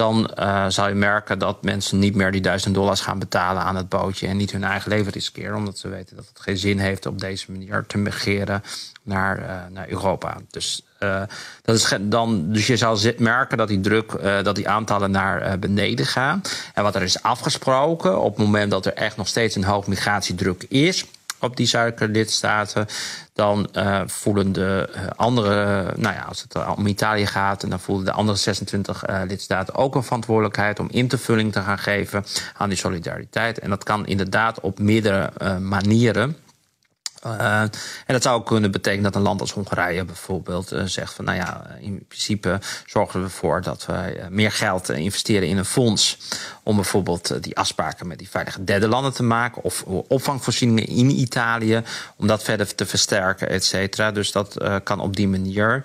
Dan 0.01 0.31
uh, 0.39 0.65
zal 0.69 0.89
je 0.89 0.95
merken 0.95 1.39
dat 1.39 1.63
mensen 1.63 1.99
niet 1.99 2.15
meer 2.15 2.33
die 2.33 2.41
duizend 2.41 2.75
dollars 2.75 3.01
gaan 3.01 3.19
betalen 3.19 3.63
aan 3.63 3.77
het 3.77 3.89
bootje 3.89 4.27
en 4.27 4.37
niet 4.37 4.51
hun 4.51 4.65
eigen 4.65 4.91
leven 4.91 5.13
riskeren, 5.13 5.57
omdat 5.57 5.79
ze 5.79 5.89
weten 5.89 6.17
dat 6.17 6.29
het 6.29 6.41
geen 6.41 6.57
zin 6.57 6.79
heeft 6.79 7.07
op 7.07 7.21
deze 7.21 7.53
manier 7.53 7.85
te 7.87 7.99
migreren 7.99 8.63
naar, 9.03 9.39
uh, 9.39 9.47
naar 9.71 9.89
Europa. 9.89 10.37
Dus 10.51 10.83
uh, 11.01 11.23
dat 11.63 11.77
is 11.77 11.95
dan, 12.01 12.53
dus 12.53 12.67
je 12.67 12.77
zal 12.77 12.99
merken 13.19 13.59
dat 13.59 13.69
die 13.69 13.81
druk, 13.81 14.23
dat 14.43 14.55
die 14.55 14.69
aantallen 14.69 15.11
naar 15.11 15.59
beneden 15.59 16.07
gaan. 16.07 16.43
En 16.75 16.83
wat 16.83 16.95
er 16.95 17.03
is 17.03 17.23
afgesproken, 17.23 18.21
op 18.21 18.37
het 18.37 18.45
moment 18.45 18.71
dat 18.71 18.87
er 18.87 18.95
echt 18.95 19.17
nog 19.17 19.29
steeds 19.29 19.55
een 19.57 19.65
hoog 19.65 19.87
migratiedruk 19.87 20.63
is 20.69 21.05
op 21.41 21.57
die 21.57 21.67
suikerlidstaten, 21.67 22.87
dan 23.33 23.69
uh, 23.73 24.01
voelen 24.07 24.53
de 24.53 24.89
andere, 25.17 25.85
nou 25.97 26.15
ja, 26.15 26.23
als 26.23 26.43
het 26.43 26.77
om 26.77 26.87
Italië 26.87 27.27
gaat, 27.27 27.71
dan 27.71 27.81
voelen 27.81 28.05
de 28.05 28.13
andere 28.13 28.39
26 28.39 29.09
uh, 29.09 29.21
lidstaten 29.27 29.75
ook 29.75 29.95
een 29.95 30.03
verantwoordelijkheid 30.03 30.79
om 30.79 30.89
in 30.91 31.09
te 31.09 31.19
vulling 31.19 31.53
te 31.53 31.61
gaan 31.61 31.79
geven 31.79 32.25
aan 32.57 32.69
die 32.69 32.79
solidariteit. 32.79 33.59
En 33.59 33.71
dat 33.71 33.85
kan 33.85 34.07
inderdaad 34.07 34.61
op 34.61 34.79
meerdere 34.79 35.59
manieren. 35.59 36.37
Uh, 37.27 37.61
en 37.61 37.71
dat 38.07 38.23
zou 38.23 38.39
ook 38.39 38.47
kunnen 38.47 38.71
betekenen 38.71 39.05
dat 39.05 39.15
een 39.15 39.23
land 39.23 39.41
als 39.41 39.53
Hongarije 39.53 40.05
bijvoorbeeld 40.05 40.73
uh, 40.73 40.83
zegt 40.85 41.15
van 41.15 41.25
nou 41.25 41.37
ja, 41.37 41.67
in 41.81 42.05
principe 42.09 42.59
zorgen 42.87 43.21
we 43.21 43.27
ervoor 43.27 43.63
dat 43.63 43.87
we 43.87 44.17
uh, 44.17 44.27
meer 44.29 44.53
geld 44.53 44.89
investeren 44.89 45.49
in 45.49 45.59
een 45.59 45.65
fonds 45.65 46.19
om 46.63 46.77
bijvoorbeeld 46.77 47.43
die 47.43 47.57
afspraken 47.57 48.07
met 48.07 48.19
die 48.19 48.29
veilige 48.29 48.65
derde 48.65 48.89
landen 48.89 49.13
te 49.13 49.23
maken 49.23 49.63
of 49.63 49.83
opvangvoorzieningen 49.83 50.87
in 50.87 51.11
Italië 51.11 51.83
om 52.17 52.27
dat 52.27 52.43
verder 52.43 52.75
te 52.75 52.87
versterken, 52.87 53.49
et 53.49 53.65
cetera. 53.65 54.11
Dus 54.13 54.33
dat 54.33 54.57
kan 54.83 55.01
op 55.01 55.17
die 55.17 55.29
manier. 55.29 55.83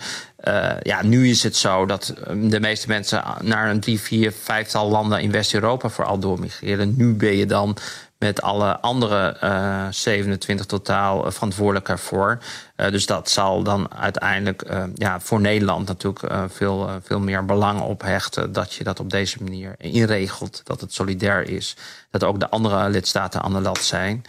ja, 0.81 1.03
nu 1.03 1.29
is 1.29 1.43
het 1.43 1.55
zo 1.55 1.85
dat 1.85 2.13
de 2.33 2.59
meeste 2.59 2.87
mensen 2.87 3.23
naar 3.41 3.69
een 3.69 3.79
drie, 3.79 3.99
vier, 3.99 4.33
vijftal 4.43 4.89
landen 4.89 5.21
in 5.21 5.31
West-Europa 5.31 5.89
vooral 5.89 6.19
doormigreren. 6.19 6.93
Nu 6.97 7.13
ben 7.13 7.35
je 7.35 7.45
dan 7.45 7.77
met 8.25 8.41
alle 8.41 8.79
andere 8.79 9.37
uh, 9.43 9.87
27 9.89 10.65
totaal 10.65 11.25
uh, 11.25 11.31
verantwoordelijk 11.31 11.89
ervoor. 11.89 12.37
Uh, 12.77 12.91
dus 12.91 13.05
dat 13.05 13.29
zal 13.29 13.63
dan 13.63 13.93
uiteindelijk 13.93 14.69
uh, 14.69 14.83
ja, 14.95 15.19
voor 15.19 15.41
Nederland 15.41 15.87
natuurlijk 15.87 16.51
veel, 16.53 16.89
veel 17.03 17.19
meer 17.19 17.45
belang 17.45 17.81
ophechten 17.81 18.53
dat 18.53 18.73
je 18.73 18.83
dat 18.83 18.99
op 18.99 19.09
deze 19.09 19.43
manier 19.43 19.75
inregelt, 19.77 20.61
dat 20.63 20.81
het 20.81 20.93
solidair 20.93 21.49
is, 21.49 21.75
dat 22.11 22.23
ook 22.23 22.39
de 22.39 22.49
andere 22.49 22.89
lidstaten 22.89 23.41
aan 23.41 23.53
de 23.53 23.61
lat 23.61 23.77
zijn. 23.77 24.23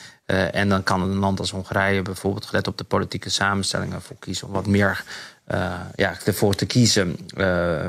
en 0.52 0.68
dan 0.68 0.82
kan 0.82 1.02
een 1.02 1.16
land 1.16 1.38
als 1.38 1.50
Hongarije 1.50 2.02
bijvoorbeeld, 2.02 2.46
gelet 2.46 2.68
op 2.68 2.78
de 2.78 2.84
politieke 2.84 3.30
samenstelling, 3.30 3.92
ervoor 3.92 4.16
kiezen 4.18 4.46
om 4.46 4.52
wat 4.52 4.66
meer 4.66 5.04
ja, 5.96 6.14
ervoor 6.24 6.54
te 6.54 6.66
kiezen, 6.66 7.16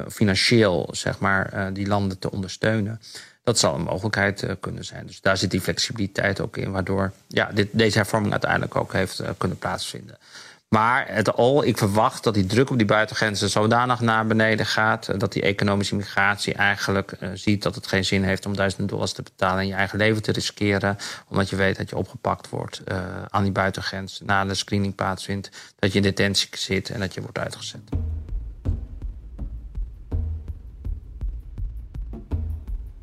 financieel 0.09 0.89
zeg 0.91 1.19
maar, 1.19 1.73
die 1.73 1.87
landen 1.87 2.19
te 2.19 2.31
ondersteunen. 2.31 3.01
Dat 3.47 3.59
zal 3.59 3.75
een 3.75 3.81
mogelijkheid 3.81 4.43
uh, 4.43 4.51
kunnen 4.59 4.85
zijn. 4.85 5.05
Dus 5.05 5.21
daar 5.21 5.37
zit 5.37 5.51
die 5.51 5.61
flexibiliteit 5.61 6.41
ook 6.41 6.57
in, 6.57 6.71
waardoor 6.71 7.11
ja, 7.27 7.49
dit, 7.53 7.67
deze 7.71 7.97
hervorming 7.97 8.31
uiteindelijk 8.31 8.75
ook 8.75 8.93
heeft 8.93 9.21
uh, 9.21 9.29
kunnen 9.37 9.57
plaatsvinden. 9.57 10.17
Maar 10.67 11.05
het 11.09 11.33
al, 11.35 11.63
ik 11.63 11.77
verwacht 11.77 12.23
dat 12.23 12.33
die 12.33 12.45
druk 12.45 12.69
op 12.69 12.77
die 12.77 12.85
buitengrenzen 12.85 13.49
zodanig 13.49 13.99
naar 13.99 14.27
beneden 14.27 14.65
gaat. 14.65 15.09
Uh, 15.09 15.19
dat 15.19 15.33
die 15.33 15.41
economische 15.41 15.95
migratie 15.95 16.53
eigenlijk 16.53 17.17
ziet 17.33 17.63
dat 17.63 17.75
het 17.75 17.87
geen 17.87 18.05
zin 18.05 18.23
heeft 18.23 18.45
om 18.45 18.55
duizenden 18.55 18.87
dollars 18.87 19.13
te 19.13 19.23
betalen 19.23 19.59
en 19.59 19.67
je 19.67 19.73
eigen 19.73 19.97
leven 19.97 20.21
te 20.21 20.31
riskeren. 20.31 20.97
Omdat 21.27 21.49
je 21.49 21.55
weet 21.55 21.77
dat 21.77 21.89
je 21.89 21.97
opgepakt 21.97 22.49
wordt 22.49 22.81
aan 23.29 23.43
die 23.43 23.51
buitengrens. 23.51 24.21
Na 24.25 24.45
de 24.45 24.53
screening 24.53 24.95
plaatsvindt, 24.95 25.49
dat 25.79 25.91
je 25.91 25.97
in 25.97 26.03
detentie 26.03 26.49
zit 26.51 26.89
en 26.89 26.99
dat 26.99 27.13
je 27.13 27.21
wordt 27.21 27.37
uitgezet. 27.37 27.81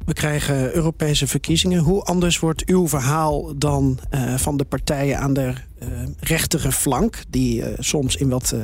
We 0.04 0.12
krijgen 0.12 0.74
Europese 0.74 1.26
verkiezingen. 1.26 1.78
Hoe 1.78 2.02
anders 2.02 2.38
wordt 2.38 2.64
uw 2.64 2.88
verhaal 2.88 3.58
dan 3.58 3.98
uh, 4.10 4.34
van 4.34 4.56
de 4.56 4.64
partijen 4.64 5.18
aan 5.18 5.32
de 5.32 5.52
uh, 5.82 5.88
rechtere 6.20 6.72
flank, 6.72 7.22
die 7.28 7.60
uh, 7.60 7.66
soms 7.78 8.16
in 8.16 8.28
wat 8.28 8.54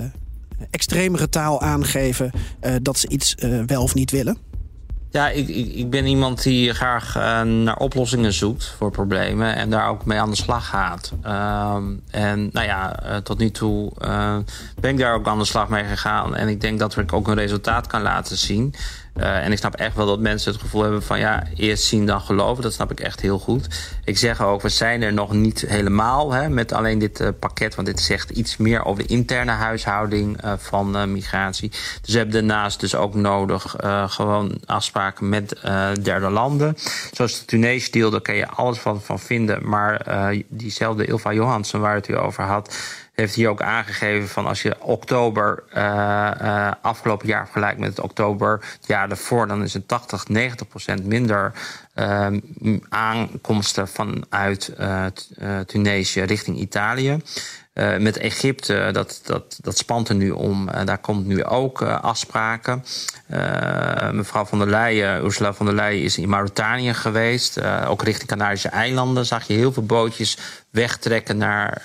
extremere 0.70 1.28
taal 1.28 1.60
aangeven 1.60 2.30
dat 2.82 2.98
ze 2.98 3.08
iets 3.08 3.34
wel 3.66 3.82
of 3.82 3.94
niet 3.94 4.10
willen? 4.10 4.36
Ja, 5.10 5.28
ik, 5.28 5.48
ik, 5.48 5.74
ik, 5.74 5.90
ben 5.90 6.06
iemand 6.06 6.42
die 6.42 6.74
graag 6.74 7.14
naar 7.44 7.76
oplossingen 7.76 8.32
zoekt 8.32 8.74
voor 8.78 8.90
problemen 8.90 9.56
en 9.56 9.70
daar 9.70 9.88
ook 9.88 10.04
mee 10.04 10.18
aan 10.18 10.30
de 10.30 10.36
slag 10.36 10.68
gaat. 10.68 11.12
Uh, 11.24 11.76
en 12.10 12.50
nou 12.52 12.66
ja, 12.66 13.00
tot 13.22 13.38
nu 13.38 13.50
toe 13.50 13.92
ben 14.80 14.90
ik 14.90 14.98
daar 14.98 15.14
ook 15.14 15.26
aan 15.26 15.38
de 15.38 15.44
slag 15.44 15.68
mee 15.68 15.84
gegaan. 15.84 16.36
En 16.36 16.48
ik 16.48 16.60
denk 16.60 16.78
dat 16.78 16.96
ik 16.96 17.12
ook 17.12 17.28
een 17.28 17.34
resultaat 17.34 17.86
kan 17.86 18.02
laten 18.02 18.36
zien. 18.36 18.74
Uh, 19.20 19.44
en 19.44 19.52
ik 19.52 19.58
snap 19.58 19.74
echt 19.74 19.96
wel 19.96 20.06
dat 20.06 20.20
mensen 20.20 20.52
het 20.52 20.60
gevoel 20.60 20.82
hebben 20.82 21.02
van 21.02 21.18
ja, 21.18 21.42
eerst 21.56 21.84
zien 21.84 22.06
dan 22.06 22.20
geloven. 22.20 22.62
Dat 22.62 22.72
snap 22.72 22.90
ik 22.90 23.00
echt 23.00 23.20
heel 23.20 23.38
goed. 23.38 23.68
Ik 24.04 24.18
zeg 24.18 24.42
ook, 24.42 24.62
we 24.62 24.68
zijn 24.68 25.02
er 25.02 25.12
nog 25.12 25.32
niet 25.32 25.64
helemaal 25.68 26.32
hè, 26.32 26.48
met 26.48 26.72
alleen 26.72 26.98
dit 26.98 27.20
uh, 27.20 27.28
pakket. 27.38 27.74
Want 27.74 27.86
dit 27.86 28.00
zegt 28.00 28.30
iets 28.30 28.56
meer 28.56 28.84
over 28.84 29.02
de 29.02 29.08
interne 29.08 29.50
huishouding 29.50 30.44
uh, 30.44 30.52
van 30.58 31.12
migratie. 31.12 31.68
Dus 31.68 32.12
we 32.12 32.16
hebben 32.16 32.34
daarnaast 32.34 32.80
dus 32.80 32.94
ook 32.94 33.14
nodig 33.14 33.76
gewoon 34.06 34.60
afspraken 34.66 35.28
met 35.28 35.60
derde 36.02 36.30
landen. 36.30 36.76
Zoals 37.12 37.38
de 37.38 37.44
Tunesië 37.44 37.90
deal, 37.90 38.10
daar 38.10 38.20
kan 38.20 38.34
je 38.34 38.48
alles 38.48 38.78
van, 38.78 39.02
van 39.02 39.18
vinden. 39.18 39.68
Maar 39.68 40.06
diezelfde 40.48 41.06
Ilva 41.06 41.32
Johansen 41.32 41.80
waar 41.80 41.94
het 41.94 42.08
u 42.08 42.16
over 42.16 42.44
had 42.44 42.74
heeft 43.20 43.34
hier 43.34 43.48
ook 43.48 43.62
aangegeven 43.62 44.28
van 44.28 44.46
als 44.46 44.62
je 44.62 44.82
oktober 44.82 45.62
uh, 45.74 46.30
uh, 46.42 46.70
afgelopen 46.82 47.26
jaar 47.26 47.44
vergelijkt 47.44 47.78
met 47.78 47.88
het 47.88 48.00
oktober 48.00 48.50
het 48.52 48.86
jaar 48.86 49.08
daarvoor, 49.08 49.46
dan 49.46 49.62
is 49.62 49.74
het 49.74 49.88
80, 49.88 50.28
90 50.28 50.68
procent 50.68 51.04
minder 51.04 51.52
uh, 51.94 52.26
aankomsten 52.88 53.88
vanuit 53.88 54.72
Tunesië 55.66 56.22
richting 56.22 56.58
Italië. 56.58 57.20
Met 57.98 58.16
Egypte, 58.16 58.88
dat, 58.92 59.20
dat, 59.24 59.58
dat 59.62 59.78
spant 59.78 60.08
er 60.08 60.14
nu 60.14 60.30
om. 60.30 60.68
Daar 60.84 60.98
komt 60.98 61.26
nu 61.26 61.44
ook 61.44 61.82
afspraken. 61.82 62.84
mevrouw 64.12 64.44
van 64.44 64.58
der 64.58 64.68
Leyen, 64.68 65.24
Ursula 65.24 65.52
van 65.52 65.66
der 65.66 65.74
Leyen, 65.74 66.02
is 66.02 66.18
in 66.18 66.28
Mauritanië 66.28 66.94
geweest. 66.94 67.60
ook 67.86 68.02
richting 68.02 68.28
Canarische 68.28 68.68
eilanden 68.68 69.26
zag 69.26 69.46
je 69.46 69.54
heel 69.54 69.72
veel 69.72 69.86
bootjes 69.86 70.38
wegtrekken 70.70 71.36
naar 71.36 71.82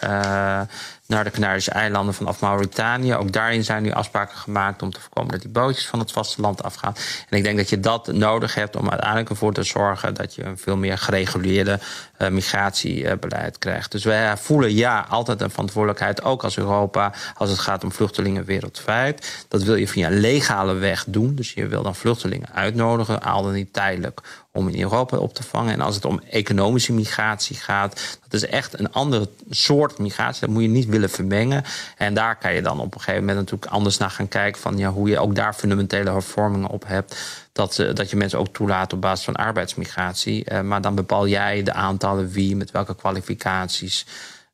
naar 1.08 1.24
de 1.24 1.32
Canarische 1.32 1.72
eilanden 1.72 2.14
vanaf 2.14 2.42
Mauritanië. 2.42 3.16
Ook 3.16 3.32
daarin 3.32 3.64
zijn 3.64 3.84
nu 3.84 3.92
afspraken 3.92 4.38
gemaakt 4.38 4.82
om 4.82 4.92
te 4.92 5.00
voorkomen 5.00 5.32
dat 5.32 5.42
die 5.42 5.50
bootjes 5.50 5.88
van 5.88 6.00
het 6.00 6.12
vasteland 6.12 6.64
afgaan. 6.64 6.96
En 7.30 7.38
ik 7.38 7.44
denk 7.44 7.58
dat 7.58 7.70
je 7.70 7.80
dat 7.80 8.08
nodig 8.14 8.56
hebt 8.56 8.76
om 8.76 8.90
uiteindelijk 8.90 9.30
ervoor 9.30 9.54
te 9.54 9.64
zorgen 9.64 10.14
dat 10.14 10.36
je 10.36 10.44
een 10.44 10.58
veel 10.58 10.78
meer 10.78 10.98
gereguleerde 10.98 11.80
uh, 12.20 12.28
migratiebeleid 12.28 13.58
krijgt. 13.58 13.92
Dus 13.92 14.04
wij 14.04 14.38
voelen 14.38 14.74
ja 14.74 15.06
altijd 15.10 15.42
een 15.42 15.50
verantwoordelijkheid, 15.50 16.24
ook 16.24 16.44
als 16.44 16.58
Europa, 16.58 17.14
als 17.36 17.50
het 17.50 17.60
gaat 17.60 17.84
om 17.84 17.92
vluchtelingen 17.92 18.46
wereldwijd. 18.46 19.46
Dat 19.48 19.64
wil 19.64 19.76
je 19.76 19.88
via 19.88 20.08
een 20.08 20.20
legale 20.20 20.74
weg 20.74 21.04
doen. 21.08 21.36
Dus 21.36 21.54
je 21.54 21.68
wil 21.68 21.84
dan 21.84 21.96
vluchtelingen 21.96 22.54
uitnodigen, 22.54 23.22
al 23.22 23.44
dan 23.44 23.54
niet 23.54 23.74
tijdelijk 23.74 24.22
om 24.56 24.68
in 24.68 24.82
Europa 24.82 25.18
op 25.18 25.34
te 25.34 25.44
vangen. 25.44 25.74
En 25.74 25.82
als 25.82 25.96
het 25.96 26.06
om 26.06 26.22
economische 26.30 26.94
migratie 26.94 27.56
gaat, 27.56 28.20
dat 28.22 28.34
is 28.34 28.46
echt 28.46 28.80
een 28.80 28.92
andere 28.92 29.30
soort 29.50 29.98
migratie. 29.98 30.42
Dat 30.42 30.50
moet 30.50 30.62
je 30.62 30.68
niet 30.68 30.86
willen 30.86 31.10
vermengen. 31.10 31.64
En 31.98 32.14
daar 32.14 32.38
kan 32.38 32.54
je 32.54 32.62
dan 32.62 32.80
op 32.80 32.94
een 32.94 33.00
gegeven 33.00 33.20
moment 33.20 33.38
natuurlijk 33.38 33.72
anders 33.72 33.98
naar 33.98 34.10
gaan 34.10 34.28
kijken 34.28 34.62
van 34.62 34.78
ja, 34.78 34.90
hoe 34.90 35.10
je 35.10 35.20
ook 35.20 35.36
daar 35.36 35.54
fundamentele 35.54 36.12
hervormingen 36.12 36.70
op 36.70 36.88
hebt. 36.88 37.18
Dat, 37.52 37.78
uh, 37.78 37.94
dat 37.94 38.10
je 38.10 38.16
mensen 38.16 38.40
ook 38.40 38.54
toelaat 38.54 38.94
op 38.94 39.02
basis 39.02 39.26
van 39.26 39.36
arbeidsmigratie. 39.36 40.52
Uh, 40.52 40.62
maar 40.62 40.82
dan 40.82 40.96
bepaal 40.96 41.28
jij 41.28 41.64
de 41.64 41.74
aantallen 41.74 42.30
wie, 42.30 42.56
met 42.56 42.72
welke 42.72 42.96
kwalificaties 42.96 44.06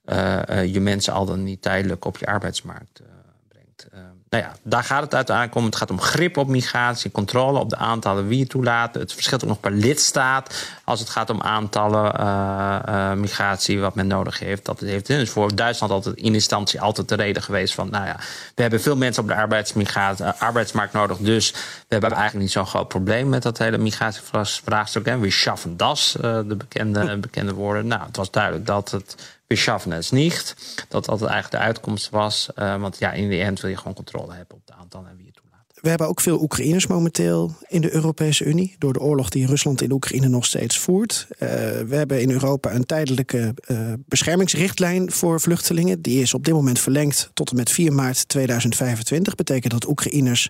uh, 0.05 0.65
je 0.65 0.79
mensen 0.79 1.13
al 1.13 1.25
dan 1.25 1.43
niet 1.43 1.61
tijdelijk 1.61 2.05
op 2.05 2.17
je 2.17 2.25
arbeidsmarkt 2.25 3.01
brengt. 3.47 3.87
Nou 4.31 4.43
ja, 4.43 4.51
daar 4.63 4.83
gaat 4.83 5.01
het 5.01 5.15
uiteindelijk 5.15 5.57
om. 5.57 5.65
Het 5.65 5.75
gaat 5.75 5.89
om 5.89 6.01
grip 6.01 6.37
op 6.37 6.47
migratie, 6.47 7.11
controle 7.11 7.59
op 7.59 7.69
de 7.69 7.75
aantallen 7.75 8.27
wie 8.27 8.39
je 8.39 8.47
toelaat. 8.47 8.93
Het 8.93 9.13
verschilt 9.13 9.43
ook 9.43 9.49
nog 9.49 9.59
per 9.59 9.71
lidstaat 9.71 10.67
als 10.83 10.99
het 10.99 11.09
gaat 11.09 11.29
om 11.29 11.41
aantallen 11.41 12.19
uh, 12.19 12.79
uh, 12.89 13.13
migratie 13.13 13.79
wat 13.79 13.95
men 13.95 14.07
nodig 14.07 14.39
heeft. 14.39 14.65
Dat 14.65 14.79
heeft 14.79 15.07
dus 15.07 15.29
voor 15.29 15.55
Duitsland 15.55 15.93
altijd 15.93 16.15
in 16.15 16.33
instantie 16.33 16.81
altijd 16.81 17.09
de 17.09 17.15
reden 17.15 17.43
geweest 17.43 17.73
van, 17.73 17.89
nou 17.89 18.05
ja, 18.05 18.15
we 18.55 18.61
hebben 18.61 18.81
veel 18.81 18.95
mensen 18.95 19.23
op 19.23 19.29
de 19.29 19.35
arbeidsmigratie, 19.35 20.25
uh, 20.25 20.31
arbeidsmarkt 20.37 20.93
nodig, 20.93 21.17
dus 21.17 21.51
we 21.51 21.57
hebben 21.87 22.11
eigenlijk 22.11 22.43
niet 22.43 22.51
zo'n 22.51 22.65
groot 22.65 22.87
probleem 22.87 23.29
met 23.29 23.43
dat 23.43 23.57
hele 23.57 23.77
migratievraagstuk. 23.77 25.05
En 25.05 25.19
we 25.19 25.31
schaffen 25.31 25.77
das, 25.77 26.17
de 26.21 26.55
bekende, 26.57 27.17
bekende 27.17 27.53
woorden. 27.53 27.87
Nou, 27.87 28.01
het 28.05 28.15
was 28.15 28.31
duidelijk 28.31 28.65
dat 28.65 28.91
het 28.91 29.15
we 29.51 29.57
schaffen 29.57 29.91
het 29.91 30.11
niet. 30.11 30.55
Dat 30.87 31.05
dat 31.05 31.21
eigenlijk 31.21 31.51
de 31.51 31.57
uitkomst 31.57 32.09
was. 32.09 32.49
Uh, 32.55 32.81
want 32.81 32.97
ja, 32.99 33.11
in 33.11 33.29
de 33.29 33.41
end 33.41 33.61
wil 33.61 33.69
je 33.69 33.77
gewoon 33.77 33.93
controle 33.93 34.33
hebben 34.33 34.55
op 34.55 34.67
de 34.67 34.73
aantallen 34.73 35.09
en 35.09 35.17
wie 35.17 35.25
je 35.25 35.31
toelaat. 35.31 35.79
We 35.81 35.89
hebben 35.89 36.07
ook 36.07 36.21
veel 36.21 36.41
Oekraïners 36.41 36.87
momenteel 36.87 37.55
in 37.67 37.81
de 37.81 37.93
Europese 37.93 38.43
Unie. 38.43 38.75
Door 38.77 38.93
de 38.93 38.99
oorlog 38.99 39.29
die 39.29 39.45
Rusland 39.45 39.81
in 39.81 39.91
Oekraïne 39.91 40.27
nog 40.27 40.45
steeds 40.45 40.77
voert. 40.77 41.27
Uh, 41.29 41.39
we 41.87 41.95
hebben 41.95 42.21
in 42.21 42.31
Europa 42.31 42.73
een 42.73 42.85
tijdelijke 42.85 43.53
uh, 43.67 43.93
beschermingsrichtlijn 44.05 45.11
voor 45.11 45.41
vluchtelingen. 45.41 46.01
Die 46.01 46.21
is 46.21 46.33
op 46.33 46.45
dit 46.45 46.53
moment 46.53 46.79
verlengd 46.79 47.29
tot 47.33 47.49
en 47.49 47.55
met 47.55 47.69
4 47.69 47.93
maart 47.93 48.27
2025. 48.27 49.35
Betekent 49.35 49.71
dat 49.71 49.87
Oekraïners 49.87 50.49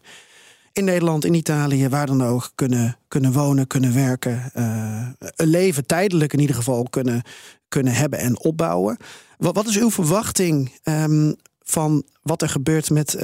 in 0.74 0.84
Nederland, 0.84 1.26
in 1.26 1.34
Italië, 1.34 1.90
waar 1.90 2.06
dan 2.06 2.24
ook, 2.24 2.52
kunnen, 2.56 2.98
kunnen 3.08 3.32
wonen, 3.32 3.68
kunnen 3.68 3.94
werken. 3.94 4.52
Uh, 4.56 5.08
een 5.36 5.48
leven 5.48 5.86
tijdelijk 5.86 6.34
in 6.34 6.40
ieder 6.40 6.56
geval 6.56 6.88
kunnen, 6.90 7.22
kunnen 7.68 7.94
hebben 7.94 8.20
en 8.20 8.40
opbouwen. 8.40 8.98
Wat, 9.38 9.68
is 9.68 9.78
uw 9.78 9.92
verwachting 9.92 10.80
um, 10.84 11.36
van 11.60 12.04
wat 12.22 12.42
er 12.42 12.50
gebeurt 12.50 12.90
met 12.90 13.14
uh, 13.14 13.22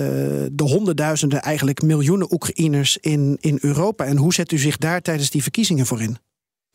de 0.51 0.63
honderdduizenden, 0.63 1.41
eigenlijk 1.41 1.81
miljoenen 1.81 2.33
Oekraïners 2.33 2.97
in, 2.97 3.38
in 3.39 3.57
Europa? 3.62 4.05
En 4.05 4.17
hoe 4.17 4.33
zet 4.33 4.51
u 4.51 4.57
zich 4.57 4.77
daar 4.77 5.01
tijdens 5.01 5.29
die 5.29 5.41
verkiezingen 5.41 5.86
voor 5.86 6.01
in? 6.01 6.17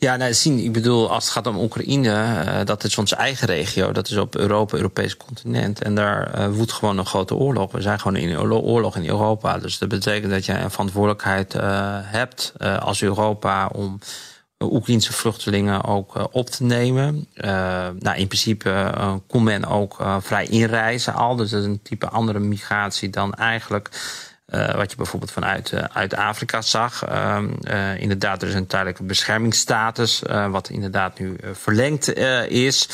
Ja, 0.03 0.17
nou, 0.17 0.35
zien. 0.35 0.59
Ik 0.59 0.73
bedoel, 0.73 1.11
als 1.11 1.25
het 1.25 1.33
gaat 1.33 1.47
om 1.47 1.59
Oekraïne, 1.59 2.09
uh, 2.09 2.61
dat 2.65 2.85
is 2.85 2.99
onze 2.99 3.17
eigen 3.17 3.47
regio. 3.47 3.93
Dat 3.93 4.09
is 4.09 4.17
op 4.17 4.37
Europa, 4.37 4.77
Europees 4.77 5.17
continent. 5.17 5.83
En 5.83 5.95
daar 5.95 6.39
uh, 6.39 6.49
woedt 6.57 6.73
gewoon 6.73 6.99
een 6.99 7.07
grote 7.07 7.35
oorlog. 7.35 7.73
We 7.73 7.81
zijn 7.81 8.01
gewoon 8.01 8.17
in 8.17 8.31
een 8.31 8.53
oorlog 8.53 8.97
in 8.97 9.09
Europa. 9.09 9.59
Dus 9.59 9.79
dat 9.79 9.89
betekent 9.89 10.33
dat 10.33 10.47
je 10.47 10.53
een 10.53 10.71
verantwoordelijkheid 10.71 11.55
uh, 11.55 11.63
hebt 12.03 12.53
als 12.81 13.03
Europa 13.03 13.67
om 13.67 13.99
Oekraïnse 14.59 15.13
vluchtelingen 15.13 15.85
ook 15.85 16.29
op 16.33 16.51
te 16.51 16.65
nemen. 16.65 17.27
nou, 17.99 18.17
in 18.17 18.27
principe 18.27 18.95
kon 19.27 19.43
men 19.43 19.65
ook 19.65 20.05
vrij 20.21 20.47
inreizen 20.47 21.15
al. 21.15 21.37
Dus 21.37 21.51
dat 21.51 21.61
is 21.61 21.67
een 21.67 21.83
type 21.83 22.09
andere 22.09 22.39
migratie 22.39 23.11
dan 23.11 23.35
eigenlijk 23.35 23.91
uh, 24.55 24.75
wat 24.75 24.91
je 24.91 24.97
bijvoorbeeld 24.97 25.31
vanuit 25.31 25.73
uh, 25.73 25.85
uit 25.93 26.15
Afrika 26.15 26.61
zag. 26.61 27.09
Uh, 27.09 27.39
inderdaad, 27.97 28.43
er 28.43 28.49
is 28.49 28.55
een 28.55 28.67
tijdelijke 28.67 29.03
beschermingsstatus, 29.03 30.23
wat 30.51 30.69
inderdaad 30.69 31.19
nu 31.19 31.37
verlengd 31.53 32.15
is. 32.49 32.89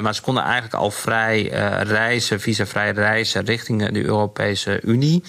maar 0.00 0.14
ze 0.14 0.22
konden 0.22 0.42
eigenlijk 0.42 0.74
al 0.74 0.90
vrij 0.90 1.42
reizen, 1.82 2.40
visavrij 2.40 2.90
reizen 2.90 3.44
richting 3.44 3.88
de 3.88 4.04
Europese 4.04 4.80
Unie. 4.82 5.24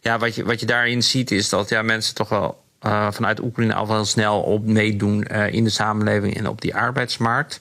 Ja, 0.00 0.18
wat 0.18 0.34
je, 0.34 0.44
wat 0.44 0.60
je 0.60 0.66
daarin 0.66 1.02
ziet 1.02 1.30
is 1.30 1.48
dat 1.48 1.68
ja, 1.68 1.82
mensen 1.82 2.14
toch 2.14 2.28
wel 2.28 2.62
vanuit 3.10 3.40
Oekraïne 3.40 3.74
al 3.74 3.88
wel 3.88 4.04
snel 4.04 4.40
op 4.40 4.66
meedoen 4.66 5.22
in 5.22 5.64
de 5.64 5.70
samenleving 5.70 6.36
en 6.36 6.48
op 6.48 6.60
die 6.60 6.74
arbeidsmarkt. 6.74 7.58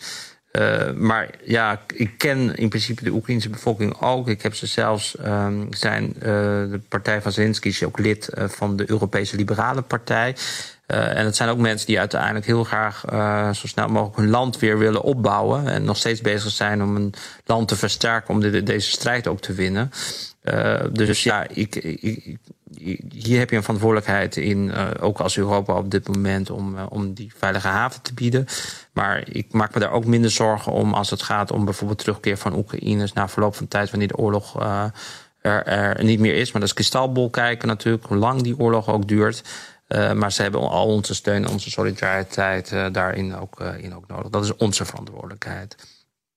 Uh, 0.57 0.91
maar 0.91 1.29
ja, 1.43 1.81
ik 1.93 2.17
ken 2.17 2.55
in 2.55 2.69
principe 2.69 3.03
de 3.03 3.11
Oekraïnse 3.11 3.49
bevolking 3.49 4.01
ook. 4.01 4.27
Ik 4.27 4.41
heb 4.41 4.55
ze 4.55 4.65
zelfs, 4.65 5.15
um, 5.25 5.67
zijn 5.73 6.13
uh, 6.15 6.21
de 6.21 6.81
partij 6.89 7.21
van 7.21 7.31
Zelensky 7.31 7.67
is 7.67 7.83
ook 7.83 7.99
lid 7.99 8.29
uh, 8.37 8.43
van 8.47 8.75
de 8.75 8.89
Europese 8.89 9.35
Liberale 9.35 9.81
Partij. 9.81 10.35
en 10.85 11.25
het 11.25 11.35
zijn 11.35 11.49
ook 11.49 11.57
mensen 11.57 11.87
die 11.87 11.99
uiteindelijk 11.99 12.45
heel 12.45 12.63
graag 12.63 13.03
zo 13.55 13.67
snel 13.67 13.87
mogelijk 13.87 14.17
hun 14.17 14.29
land 14.29 14.59
weer 14.59 14.77
willen 14.77 15.01
opbouwen. 15.01 15.67
En 15.67 15.83
nog 15.83 15.97
steeds 15.97 16.21
bezig 16.21 16.51
zijn 16.51 16.83
om 16.83 16.95
een 16.95 17.13
land 17.45 17.67
te 17.67 17.75
versterken 17.75 18.33
om 18.33 18.39
de, 18.39 18.63
deze 18.63 18.89
strijd 18.91 19.27
ook 19.27 19.39
te 19.39 19.53
winnen. 19.53 19.91
Dus 20.91 21.23
ja, 21.23 21.47
ik, 21.47 21.75
ik, 21.75 22.37
hier 23.11 23.39
heb 23.39 23.49
je 23.49 23.55
een 23.55 23.63
verantwoordelijkheid 23.63 24.37
in, 24.37 24.67
uh, 24.67 24.87
ook 24.99 25.19
als 25.19 25.37
Europa 25.37 25.77
op 25.77 25.91
dit 25.91 26.07
moment, 26.07 26.49
om, 26.49 26.75
uh, 26.75 26.85
om 26.89 27.13
die 27.13 27.33
veilige 27.37 27.67
haven 27.67 28.01
te 28.01 28.13
bieden. 28.13 28.45
Maar 28.93 29.23
ik 29.31 29.53
maak 29.53 29.73
me 29.73 29.79
daar 29.79 29.91
ook 29.91 30.05
minder 30.05 30.31
zorgen 30.31 30.71
om 30.71 30.93
als 30.93 31.09
het 31.09 31.21
gaat 31.21 31.51
om 31.51 31.65
bijvoorbeeld 31.65 31.99
terugkeer 31.99 32.37
van 32.37 32.55
Oekraïners 32.55 33.13
na 33.13 33.27
verloop 33.27 33.55
van 33.55 33.67
tijd, 33.67 33.89
wanneer 33.89 34.07
de 34.07 34.17
oorlog 34.17 34.61
er, 35.41 35.65
er, 35.65 36.03
niet 36.03 36.19
meer 36.19 36.35
is. 36.35 36.51
Maar 36.51 36.61
dat 36.61 36.69
is 36.69 36.75
kristalbol 36.75 37.29
kijken 37.29 37.67
natuurlijk, 37.67 38.05
hoe 38.05 38.17
lang 38.17 38.41
die 38.41 38.59
oorlog 38.59 38.89
ook 38.89 39.07
duurt. 39.07 39.43
maar 40.15 40.31
ze 40.31 40.41
hebben 40.41 40.69
al 40.69 40.87
onze 40.87 41.15
steun 41.15 41.47
onze 41.49 41.69
solidariteit 41.69 42.69
daarin 42.91 43.35
ook, 43.35 43.59
in 43.77 43.95
ook 43.95 44.07
nodig. 44.07 44.29
Dat 44.29 44.43
is 44.43 44.55
onze 44.55 44.85
verantwoordelijkheid. 44.85 45.75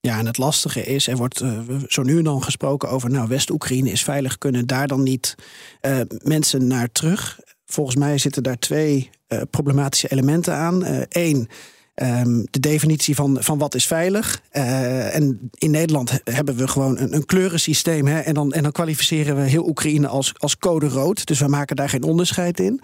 Ja, 0.01 0.19
en 0.19 0.27
het 0.27 0.39
lastige 0.39 0.85
is, 0.85 1.07
er 1.07 1.17
wordt 1.17 1.43
uh, 1.43 1.59
zo 1.89 2.03
nu 2.03 2.19
en 2.19 2.25
dan 2.25 2.43
gesproken 2.43 2.89
over, 2.89 3.11
nou, 3.11 3.29
West-Oekraïne 3.29 3.91
is 3.91 4.05
veilig, 4.05 4.39
kunnen 4.39 4.67
daar 4.67 4.87
dan 4.87 5.03
niet 5.03 5.35
uh, 5.83 6.01
mensen 6.23 6.67
naar 6.67 6.93
terug? 6.93 7.41
Volgens 7.67 7.97
mij 7.97 8.19
zitten 8.19 8.43
daar 8.43 8.59
twee 8.59 9.11
uh, 9.29 9.41
problematische 9.51 10.11
elementen 10.13 10.55
aan. 10.55 10.85
Eén, 11.09 11.49
um, 11.95 12.47
de 12.51 12.61
definitie 12.61 13.15
van, 13.15 13.37
van 13.41 13.59
wat 13.59 13.75
is 13.75 13.87
veilig. 13.87 14.43
en 14.51 15.51
in 15.55 15.71
Nederland 15.71 16.21
hebben 16.25 16.57
we 16.57 16.69
gewoon 16.69 16.99
een, 16.99 17.15
een 17.15 17.27
kleurensysteem. 17.27 18.07
Hè, 18.07 18.21
en, 18.21 18.35
dan, 18.35 18.53
en 18.53 18.63
dan 18.63 18.73
kwalificeren 18.73 19.37
we 19.37 19.43
heel 19.43 19.69
Oekraïne 19.69 20.09
als, 20.09 20.33
als 20.39 20.59
code 20.59 20.89
rood. 20.89 21.27
Dus 21.27 21.41
we 21.41 21.49
maken 21.49 21.77
daar 21.77 21.89
geen 21.89 22.03
onderscheid 22.03 22.61
in. 22.61 22.81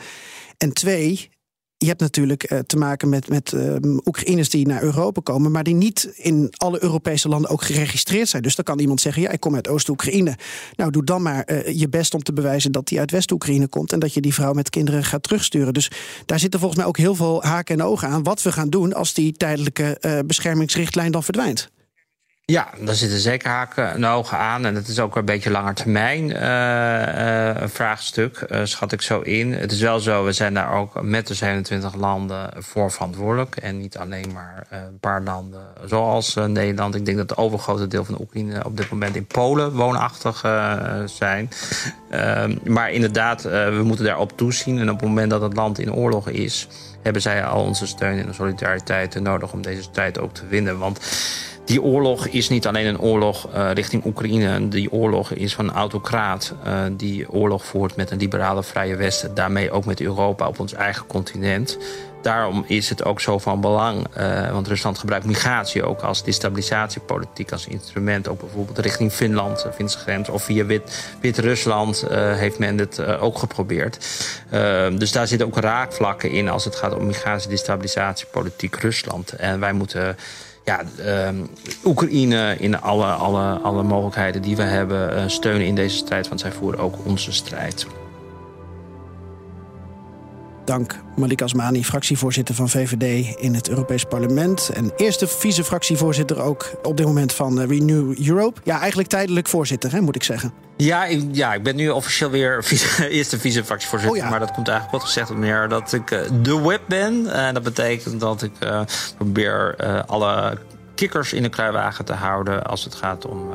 En 0.58 0.72
twee, 0.72 1.30
je 1.78 1.86
hebt 1.86 2.00
natuurlijk 2.00 2.42
eh, 2.42 2.58
te 2.58 2.76
maken 2.76 3.08
met, 3.08 3.28
met 3.28 3.52
uh, 3.52 3.74
Oekraïners 4.04 4.48
die 4.48 4.66
naar 4.66 4.82
Europa 4.82 5.20
komen, 5.20 5.50
maar 5.50 5.62
die 5.62 5.74
niet 5.74 6.12
in 6.14 6.52
alle 6.56 6.82
Europese 6.82 7.28
landen 7.28 7.50
ook 7.50 7.62
geregistreerd 7.62 8.28
zijn. 8.28 8.42
Dus 8.42 8.54
dan 8.54 8.64
kan 8.64 8.78
iemand 8.78 9.00
zeggen: 9.00 9.22
Ja, 9.22 9.30
ik 9.30 9.40
kom 9.40 9.54
uit 9.54 9.68
Oost-Oekraïne. 9.68 10.36
Nou, 10.76 10.90
doe 10.90 11.04
dan 11.04 11.22
maar 11.22 11.50
uh, 11.50 11.78
je 11.78 11.88
best 11.88 12.14
om 12.14 12.22
te 12.22 12.32
bewijzen 12.32 12.72
dat 12.72 12.88
die 12.88 12.98
uit 12.98 13.10
West-Oekraïne 13.10 13.68
komt 13.68 13.92
en 13.92 13.98
dat 13.98 14.14
je 14.14 14.20
die 14.20 14.34
vrouw 14.34 14.52
met 14.52 14.70
kinderen 14.70 15.04
gaat 15.04 15.22
terugsturen. 15.22 15.74
Dus 15.74 15.90
daar 16.26 16.38
zitten 16.38 16.60
volgens 16.60 16.80
mij 16.80 16.88
ook 16.88 16.98
heel 16.98 17.14
veel 17.14 17.42
haken 17.42 17.74
en 17.78 17.86
ogen 17.86 18.08
aan 18.08 18.22
wat 18.22 18.42
we 18.42 18.52
gaan 18.52 18.70
doen 18.70 18.92
als 18.92 19.14
die 19.14 19.32
tijdelijke 19.32 19.98
uh, 20.00 20.18
beschermingsrichtlijn 20.26 21.12
dan 21.12 21.22
verdwijnt. 21.22 21.70
Ja, 22.52 22.68
daar 22.80 22.94
zitten 22.94 23.18
zeker 23.18 23.50
haken 23.50 23.92
en 23.92 24.04
ogen 24.04 24.38
aan. 24.38 24.66
En 24.66 24.74
het 24.74 24.88
is 24.88 25.00
ook 25.00 25.16
een 25.16 25.24
beetje 25.24 25.50
langer 25.50 25.74
termijn 25.74 26.30
uh, 26.30 26.36
uh, 27.62 27.68
vraagstuk, 27.68 28.46
uh, 28.48 28.60
schat 28.64 28.92
ik 28.92 29.02
zo 29.02 29.20
in. 29.20 29.52
Het 29.52 29.72
is 29.72 29.80
wel 29.80 30.00
zo, 30.00 30.24
we 30.24 30.32
zijn 30.32 30.54
daar 30.54 30.72
ook 30.72 31.02
met 31.02 31.26
de 31.26 31.34
27 31.34 31.94
landen 31.94 32.50
voor 32.58 32.90
verantwoordelijk. 32.90 33.56
En 33.56 33.78
niet 33.78 33.98
alleen 33.98 34.32
maar 34.32 34.66
een 34.70 34.98
paar 34.98 35.22
landen 35.22 35.66
zoals 35.84 36.34
Nederland. 36.34 36.94
Ik 36.94 37.04
denk 37.04 37.16
dat 37.16 37.30
het 37.30 37.38
overgrote 37.38 37.86
deel 37.86 38.04
van 38.04 38.14
de 38.14 38.20
Oekraïne 38.20 38.64
op 38.64 38.76
dit 38.76 38.90
moment 38.90 39.16
in 39.16 39.26
Polen 39.26 39.72
woonachtig 39.72 40.40
zijn. 41.06 41.50
Ehm, 42.10 42.56
maar 42.64 42.90
inderdaad, 42.90 43.42
we 43.42 43.80
moeten 43.84 44.04
daarop 44.04 44.36
toezien. 44.36 44.78
En 44.78 44.90
op 44.90 45.00
het 45.00 45.08
moment 45.08 45.30
dat 45.30 45.42
het 45.42 45.56
land 45.56 45.78
in 45.78 45.92
oorlog 45.92 46.28
is, 46.28 46.68
hebben 47.02 47.22
zij 47.22 47.44
al 47.44 47.64
onze 47.64 47.86
steun 47.86 48.26
en 48.26 48.34
solidariteit 48.34 49.20
nodig 49.20 49.52
om 49.52 49.62
deze 49.62 49.90
tijd 49.90 50.18
ook 50.18 50.34
te 50.34 50.46
winnen. 50.46 50.78
Want 50.78 50.98
die 51.66 51.82
oorlog 51.82 52.26
is 52.26 52.48
niet 52.48 52.66
alleen 52.66 52.86
een 52.86 53.00
oorlog 53.00 53.48
uh, 53.54 53.70
richting 53.72 54.04
Oekraïne. 54.04 54.68
Die 54.68 54.92
oorlog 54.92 55.30
is 55.30 55.54
van 55.54 55.68
een 55.68 55.74
autocraat 55.74 56.54
uh, 56.66 56.82
die 56.92 57.30
oorlog 57.30 57.64
voert 57.64 57.96
met 57.96 58.10
een 58.10 58.18
liberale 58.18 58.62
vrije 58.62 58.96
Westen. 58.96 59.34
Daarmee 59.34 59.70
ook 59.70 59.84
met 59.84 60.00
Europa 60.00 60.48
op 60.48 60.60
ons 60.60 60.72
eigen 60.72 61.06
continent. 61.06 61.78
Daarom 62.22 62.64
is 62.66 62.88
het 62.88 63.04
ook 63.04 63.20
zo 63.20 63.38
van 63.38 63.60
belang, 63.60 64.06
uh, 64.18 64.50
want 64.52 64.68
Rusland 64.68 64.98
gebruikt 64.98 65.26
migratie 65.26 65.84
ook 65.84 66.00
als 66.00 66.24
destabilisatiepolitiek, 66.24 67.52
als 67.52 67.66
instrument. 67.66 68.28
Ook 68.28 68.40
bijvoorbeeld 68.40 68.78
richting 68.78 69.12
Finland, 69.12 69.66
Finse 69.74 69.98
grens, 69.98 70.28
of 70.28 70.42
via 70.42 70.64
Wit-Rusland 71.20 72.00
Wit 72.00 72.10
heeft 72.38 72.58
men 72.58 72.78
het 72.78 73.06
ook 73.06 73.38
geprobeerd. 73.38 73.98
dus 74.98 75.12
daar 75.12 75.26
zitten 75.26 75.46
ook 75.46 75.58
raakvlakken 75.58 76.30
in 76.30 76.48
als 76.48 76.64
het 76.64 76.76
gaat 76.76 76.94
om 76.94 77.06
migratie, 77.06 77.50
destabilisatiepolitiek 77.50 78.76
Rusland. 78.76 79.32
En 79.32 79.60
wij 79.60 79.72
moeten 79.72 80.16
ja, 80.66 80.82
uh, 80.98 81.28
Oekraïne 81.84 82.56
in 82.58 82.80
alle, 82.80 83.04
alle, 83.04 83.58
alle 83.58 83.82
mogelijkheden 83.82 84.42
die 84.42 84.56
we 84.56 84.62
hebben 84.62 85.12
uh, 85.12 85.22
steunen 85.26 85.66
in 85.66 85.74
deze 85.74 85.96
strijd, 85.96 86.28
want 86.28 86.40
zij 86.40 86.52
voeren 86.52 86.80
ook 86.80 86.94
onze 87.04 87.32
strijd. 87.32 87.86
Dank 90.66 90.94
Malik 91.16 91.42
Asmani, 91.42 91.84
fractievoorzitter 91.84 92.54
van 92.54 92.68
VVD 92.68 93.36
in 93.36 93.54
het 93.54 93.68
Europees 93.68 94.04
Parlement. 94.04 94.70
En 94.74 94.92
eerste 94.96 95.26
vice-fractievoorzitter 95.26 96.40
ook 96.40 96.70
op 96.82 96.96
dit 96.96 97.06
moment 97.06 97.32
van 97.32 97.60
eh, 97.60 97.66
Renew 97.66 98.28
Europe. 98.28 98.60
Ja, 98.64 98.78
eigenlijk 98.78 99.08
tijdelijk 99.08 99.48
voorzitter, 99.48 99.92
hè, 99.92 100.00
moet 100.00 100.16
ik 100.16 100.22
zeggen. 100.22 100.52
Ja 100.76 101.04
ik, 101.04 101.24
ja, 101.32 101.54
ik 101.54 101.62
ben 101.62 101.76
nu 101.76 101.90
officieel 101.90 102.30
weer 102.30 102.64
vice, 102.64 103.08
eerste 103.08 103.38
vice-fractievoorzitter. 103.38 104.18
Oh 104.18 104.24
ja. 104.24 104.30
Maar 104.30 104.40
dat 104.40 104.52
komt 104.52 104.68
eigenlijk 104.68 104.98
wat 104.98 105.06
gezegd 105.06 105.30
op 105.30 105.36
meer 105.36 105.68
dat 105.68 105.92
ik 105.92 106.10
uh, 106.10 106.20
de 106.42 106.60
web 106.60 106.80
ben. 106.88 107.32
En 107.32 107.54
dat 107.54 107.62
betekent 107.62 108.20
dat 108.20 108.42
ik 108.42 108.52
uh, 108.64 108.80
probeer 109.16 109.76
alle 110.06 110.58
kikkers 110.94 111.32
in 111.32 111.42
de 111.42 111.48
kruiwagen 111.48 112.04
te 112.04 112.12
houden 112.12 112.64
als 112.64 112.84
het 112.84 112.94
gaat 112.94 113.26
om, 113.26 113.50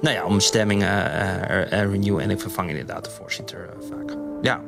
nou 0.00 0.14
ja, 0.14 0.24
om 0.24 0.40
stemmingen 0.40 1.10
en 1.70 1.90
renew. 1.90 2.18
En 2.18 2.30
ik 2.30 2.40
vervang 2.40 2.68
inderdaad 2.68 3.04
de 3.04 3.10
voorzitter 3.10 3.68
vaak. 3.90 4.16
Ja. 4.42 4.60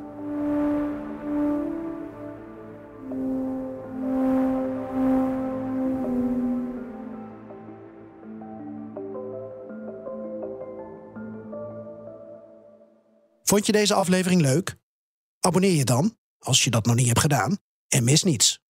Vond 13.51 13.65
je 13.65 13.71
deze 13.71 13.93
aflevering 13.93 14.41
leuk? 14.41 14.75
Abonneer 15.39 15.75
je 15.75 15.85
dan, 15.85 16.17
als 16.39 16.63
je 16.63 16.69
dat 16.69 16.85
nog 16.85 16.95
niet 16.95 17.07
hebt 17.07 17.19
gedaan, 17.19 17.57
en 17.87 18.03
mis 18.03 18.23
niets. 18.23 18.61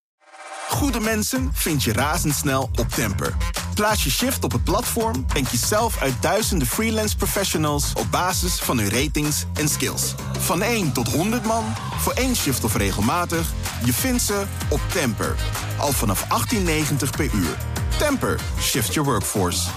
Goede 0.69 0.99
mensen 0.99 1.49
vind 1.53 1.83
je 1.83 1.93
razendsnel 1.93 2.61
op 2.61 2.87
Temper. 2.87 3.37
Plaats 3.75 4.03
je 4.03 4.09
shift 4.09 4.43
op 4.43 4.51
het 4.51 4.63
platform 4.63 5.25
en 5.35 5.43
kies 5.43 5.67
zelf 5.67 6.01
uit 6.01 6.21
duizenden 6.21 6.67
freelance 6.67 7.17
professionals 7.17 7.93
op 7.93 8.07
basis 8.11 8.59
van 8.59 8.77
hun 8.77 8.89
ratings 8.89 9.45
en 9.53 9.69
skills. 9.69 10.13
Van 10.39 10.61
1 10.61 10.93
tot 10.93 11.11
100 11.11 11.45
man, 11.45 11.65
voor 11.97 12.13
één 12.13 12.35
shift 12.35 12.63
of 12.63 12.75
regelmatig, 12.75 13.51
je 13.85 13.93
vindt 13.93 14.21
ze 14.21 14.45
op 14.69 14.81
Temper. 14.91 15.35
Al 15.77 15.91
vanaf 15.91 16.51
18,90 16.53 17.09
per 17.17 17.33
uur. 17.33 17.57
Temper, 17.97 18.39
shift 18.59 18.93
your 18.93 19.09
workforce. 19.09 19.69